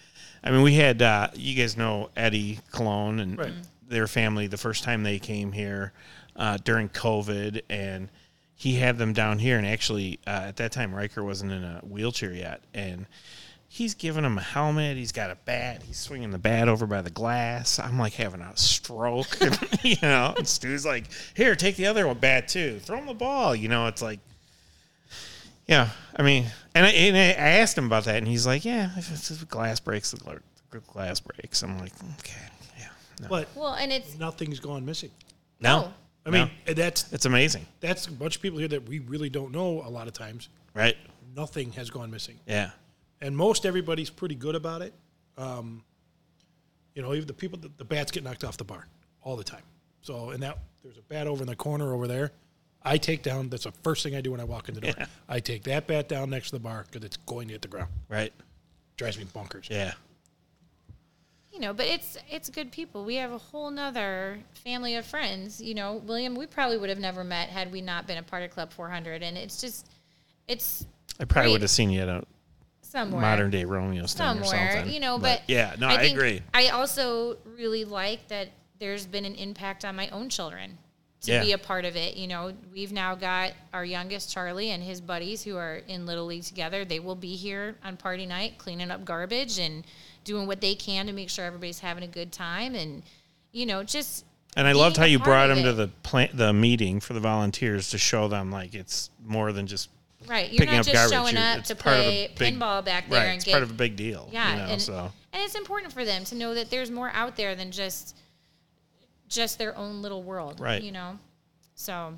[0.42, 3.52] I mean, we had uh, you guys know Eddie Cologne and Right.
[3.86, 5.92] their family the first time they came here
[6.36, 8.08] uh, during COVID, and
[8.54, 9.58] he had them down here.
[9.58, 13.06] And actually, uh, at that time, Riker wasn't in a wheelchair yet, and
[13.68, 14.96] he's giving him a helmet.
[14.96, 15.82] He's got a bat.
[15.82, 17.78] He's swinging the bat over by the glass.
[17.80, 19.36] I'm like having a stroke,
[19.82, 20.34] you know.
[20.36, 22.78] And Stu's like, "Here, take the other one bat too.
[22.80, 24.20] Throw him the ball." You know, it's like,
[25.66, 25.88] yeah.
[26.16, 29.10] I mean, and I, and I asked him about that, and he's like, "Yeah, if
[29.10, 30.40] it's if glass breaks, the
[30.70, 32.38] the glass breaks." I'm like, "Okay,
[32.78, 32.88] yeah,
[33.22, 35.10] no, but Well, and it's nothing's gone missing.
[35.60, 35.92] no."
[36.26, 36.74] I mean, No.
[36.74, 39.90] that's it's amazing, that's a bunch of people here that we really don't know a
[39.90, 40.48] lot of times.
[40.74, 40.96] right?
[41.36, 42.70] Nothing has gone missing, Yeah,
[43.20, 44.92] and most everybody's pretty good about it.
[45.36, 45.82] Um,
[46.94, 48.86] you know, even the people, the, the bats get knocked off the bar
[49.22, 49.62] all the time.
[50.02, 52.30] So, and that there's a bat over in the corner over there.
[52.82, 53.48] I take down.
[53.48, 54.92] That's the first thing I do when I walk in the door.
[54.96, 55.06] Yeah.
[55.28, 57.68] I take that bat down next to the bar because it's going to hit the
[57.68, 57.88] ground.
[58.08, 58.32] right.
[58.96, 59.68] Drives me bonkers.
[59.70, 59.94] Yeah,
[61.54, 63.04] you know, but it's it's good people.
[63.04, 65.60] We have a whole nother family of friends.
[65.62, 68.42] You know, William, we probably would have never met had we not been a part
[68.42, 69.22] of Club 400.
[69.22, 69.86] And it's just,
[70.48, 70.84] it's
[71.20, 71.52] I probably Great.
[71.52, 72.24] would have seen you at a
[72.82, 75.16] somewhere modern day Romeo somewhere, you know.
[75.16, 76.42] But, yeah, no, I, think agree.
[76.52, 78.48] I also really like that
[78.80, 80.76] there's been an impact on my own children
[81.20, 81.42] to Yeah.
[81.42, 82.16] be a part of it.
[82.16, 86.26] You know, we've now got our youngest Charlie and his buddies who are in Little
[86.26, 86.84] League together.
[86.84, 89.84] They will be here on party night cleaning up garbage and
[90.24, 93.02] doing what they can to make sure everybody's having a good time and
[93.52, 94.24] you know, just
[94.56, 97.20] And I loved how you brought of him to the plant, the meeting for the
[97.20, 99.90] volunteers to show them like it's more than just
[100.26, 101.12] Right, you're picking not up just garbage.
[101.34, 103.44] showing up it's to part of a play big- pinball back there right, and it's
[103.44, 104.28] get part of a big deal.
[104.32, 107.10] Yeah, you know, and so and it's important for them to know that there's more
[107.12, 108.16] out there than just
[109.28, 110.60] just their own little world.
[110.60, 110.82] Right.
[110.82, 111.18] You know,
[111.74, 112.14] so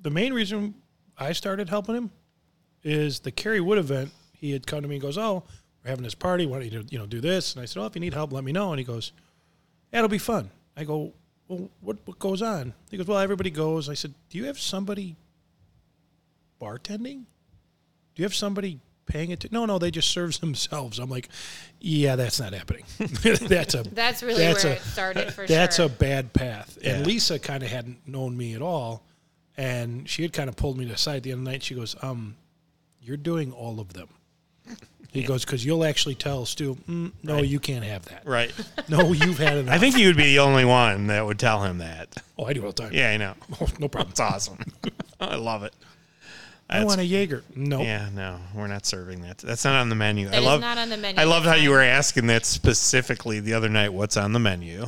[0.00, 0.74] the main reason
[1.18, 2.10] I started helping him
[2.82, 4.10] is the Kerry Wood event.
[4.32, 5.44] He had come to me and goes, "Oh,
[5.84, 6.46] we're having this party.
[6.46, 8.14] Why don't you do, you know do this?" And I said, "Oh, if you need
[8.14, 9.12] help, let me know." And he goes,
[9.92, 11.12] yeah, "It'll be fun." I go,
[11.48, 14.58] "Well, what what goes on?" He goes, "Well, everybody goes." I said, "Do you have
[14.58, 15.16] somebody
[16.60, 17.24] bartending?
[18.14, 19.50] Do you have somebody paying it?
[19.50, 21.28] No, no, they just serve themselves." I'm like,
[21.80, 22.84] "Yeah, that's not happening.
[22.98, 25.86] that's a that's really that's where a- it started for that's sure.
[25.86, 26.78] a bad path.
[26.80, 26.96] Yeah.
[26.96, 29.04] And Lisa kind of hadn't known me at all,
[29.56, 31.50] and she had kind of pulled me to the side at the end of the
[31.50, 31.62] night.
[31.62, 32.36] She goes, "Um,
[33.00, 34.08] you're doing all of them."
[35.12, 38.26] He goes, "Because you'll actually tell Stu, mm, no, you can't have that.
[38.26, 38.52] right.
[38.88, 41.62] No, you've had enough." I think you would be the only one that would tell
[41.62, 42.16] him that.
[42.38, 42.92] Oh, I do all the time.
[42.92, 43.34] Yeah, I know.
[43.60, 44.10] Oh, no problem.
[44.10, 44.58] It's awesome.
[45.20, 45.74] I love it.
[46.70, 47.44] I want a Jaeger.
[47.54, 47.82] No.
[47.82, 49.36] Yeah, no, we're not serving that.
[49.38, 50.28] That's not on the menu.
[50.28, 50.60] That I is love.
[50.62, 51.20] not on the menu.
[51.20, 53.92] I loved how you were asking that specifically the other night.
[53.92, 54.86] What's on the menu?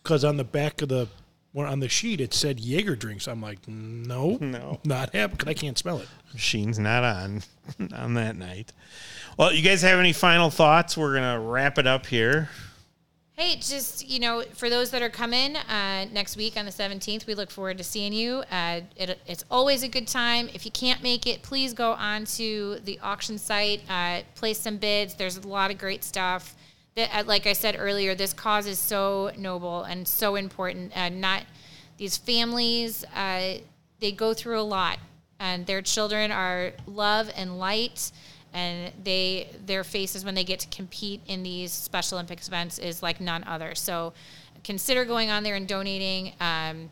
[0.00, 1.08] Because on the back of the
[1.54, 3.26] well, on the sheet it said Jaeger drinks.
[3.26, 4.80] I'm like, no, No.
[4.84, 5.38] not happening.
[5.38, 6.08] 'cause I can't smell it.
[6.34, 7.42] Machine's not on
[7.94, 8.72] on that night.
[9.38, 10.96] Well, you guys have any final thoughts?
[10.96, 12.50] We're gonna wrap it up here.
[13.36, 17.26] Hey, just you know, for those that are coming uh, next week on the seventeenth,
[17.26, 18.44] we look forward to seeing you.
[18.50, 20.48] Uh, it, it's always a good time.
[20.54, 24.76] If you can't make it, please go on to the auction site, uh, place some
[24.76, 25.14] bids.
[25.14, 26.54] There's a lot of great stuff.
[26.96, 30.92] That, uh, like I said earlier, this cause is so noble and so important.
[30.94, 31.42] And not
[31.96, 33.58] these families, uh,
[34.00, 34.98] they go through a lot,
[35.40, 38.12] and their children are love and light
[38.54, 43.02] and they their faces when they get to compete in these Special Olympics events is
[43.02, 43.74] like none other.
[43.74, 44.14] So
[44.62, 46.32] consider going on there and donating.
[46.40, 46.88] Um,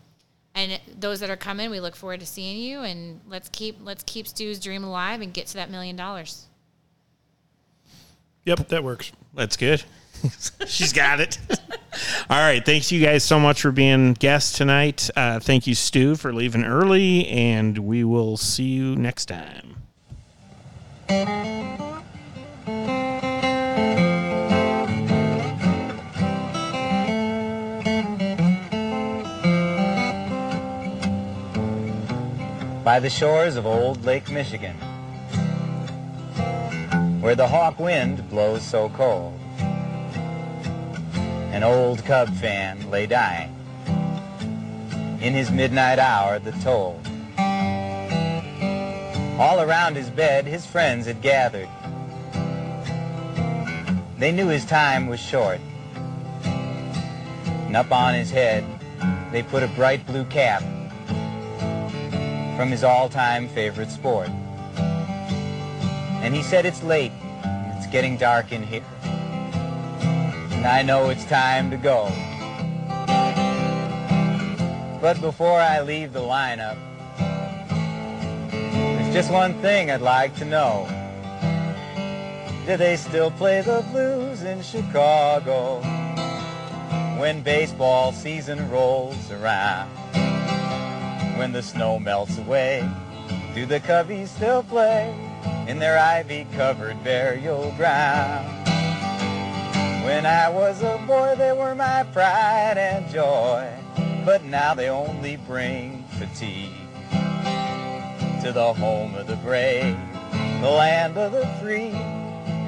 [0.54, 2.80] and those that are coming, we look forward to seeing you.
[2.80, 6.46] And let's keep let's keep Stu's dream alive and get to that million dollars.
[8.44, 9.12] Yep, that works.
[9.34, 9.82] That's good.
[10.66, 11.38] She's got it.
[12.30, 12.64] All right.
[12.64, 15.10] Thanks you guys so much for being guests tonight.
[15.16, 19.76] Uh, thank you, Stu, for leaving early, and we will see you next time.
[32.84, 34.76] by the shores of old Lake Michigan,
[37.22, 39.38] where the hawk wind blows so cold.
[41.52, 43.54] An old Cub fan lay dying
[45.20, 47.00] in his midnight hour the toll.
[49.38, 51.68] All around his bed his friends had gathered.
[54.18, 55.60] They knew his time was short.
[56.42, 58.64] And up on his head
[59.30, 60.64] they put a bright blue cap
[62.56, 64.28] from his all-time favorite sport.
[66.22, 67.12] And he said, it's late.
[67.76, 68.84] It's getting dark in here.
[69.02, 72.10] And I know it's time to go.
[75.00, 76.78] But before I leave the lineup,
[78.60, 80.86] there's just one thing I'd like to know.
[82.66, 85.80] Do they still play the blues in Chicago
[87.18, 89.90] when baseball season rolls around?
[91.42, 92.88] when the snow melts away?
[93.52, 95.12] Do the Cubbies still play
[95.72, 98.46] in their ivy-covered burial ground?
[100.04, 103.72] When I was a boy, they were my pride and joy,
[104.22, 106.74] but now they only bring fatigue
[108.42, 109.96] to the home of the brave,
[110.60, 111.92] the land of the free,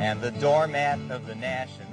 [0.01, 1.84] and the doormat of the National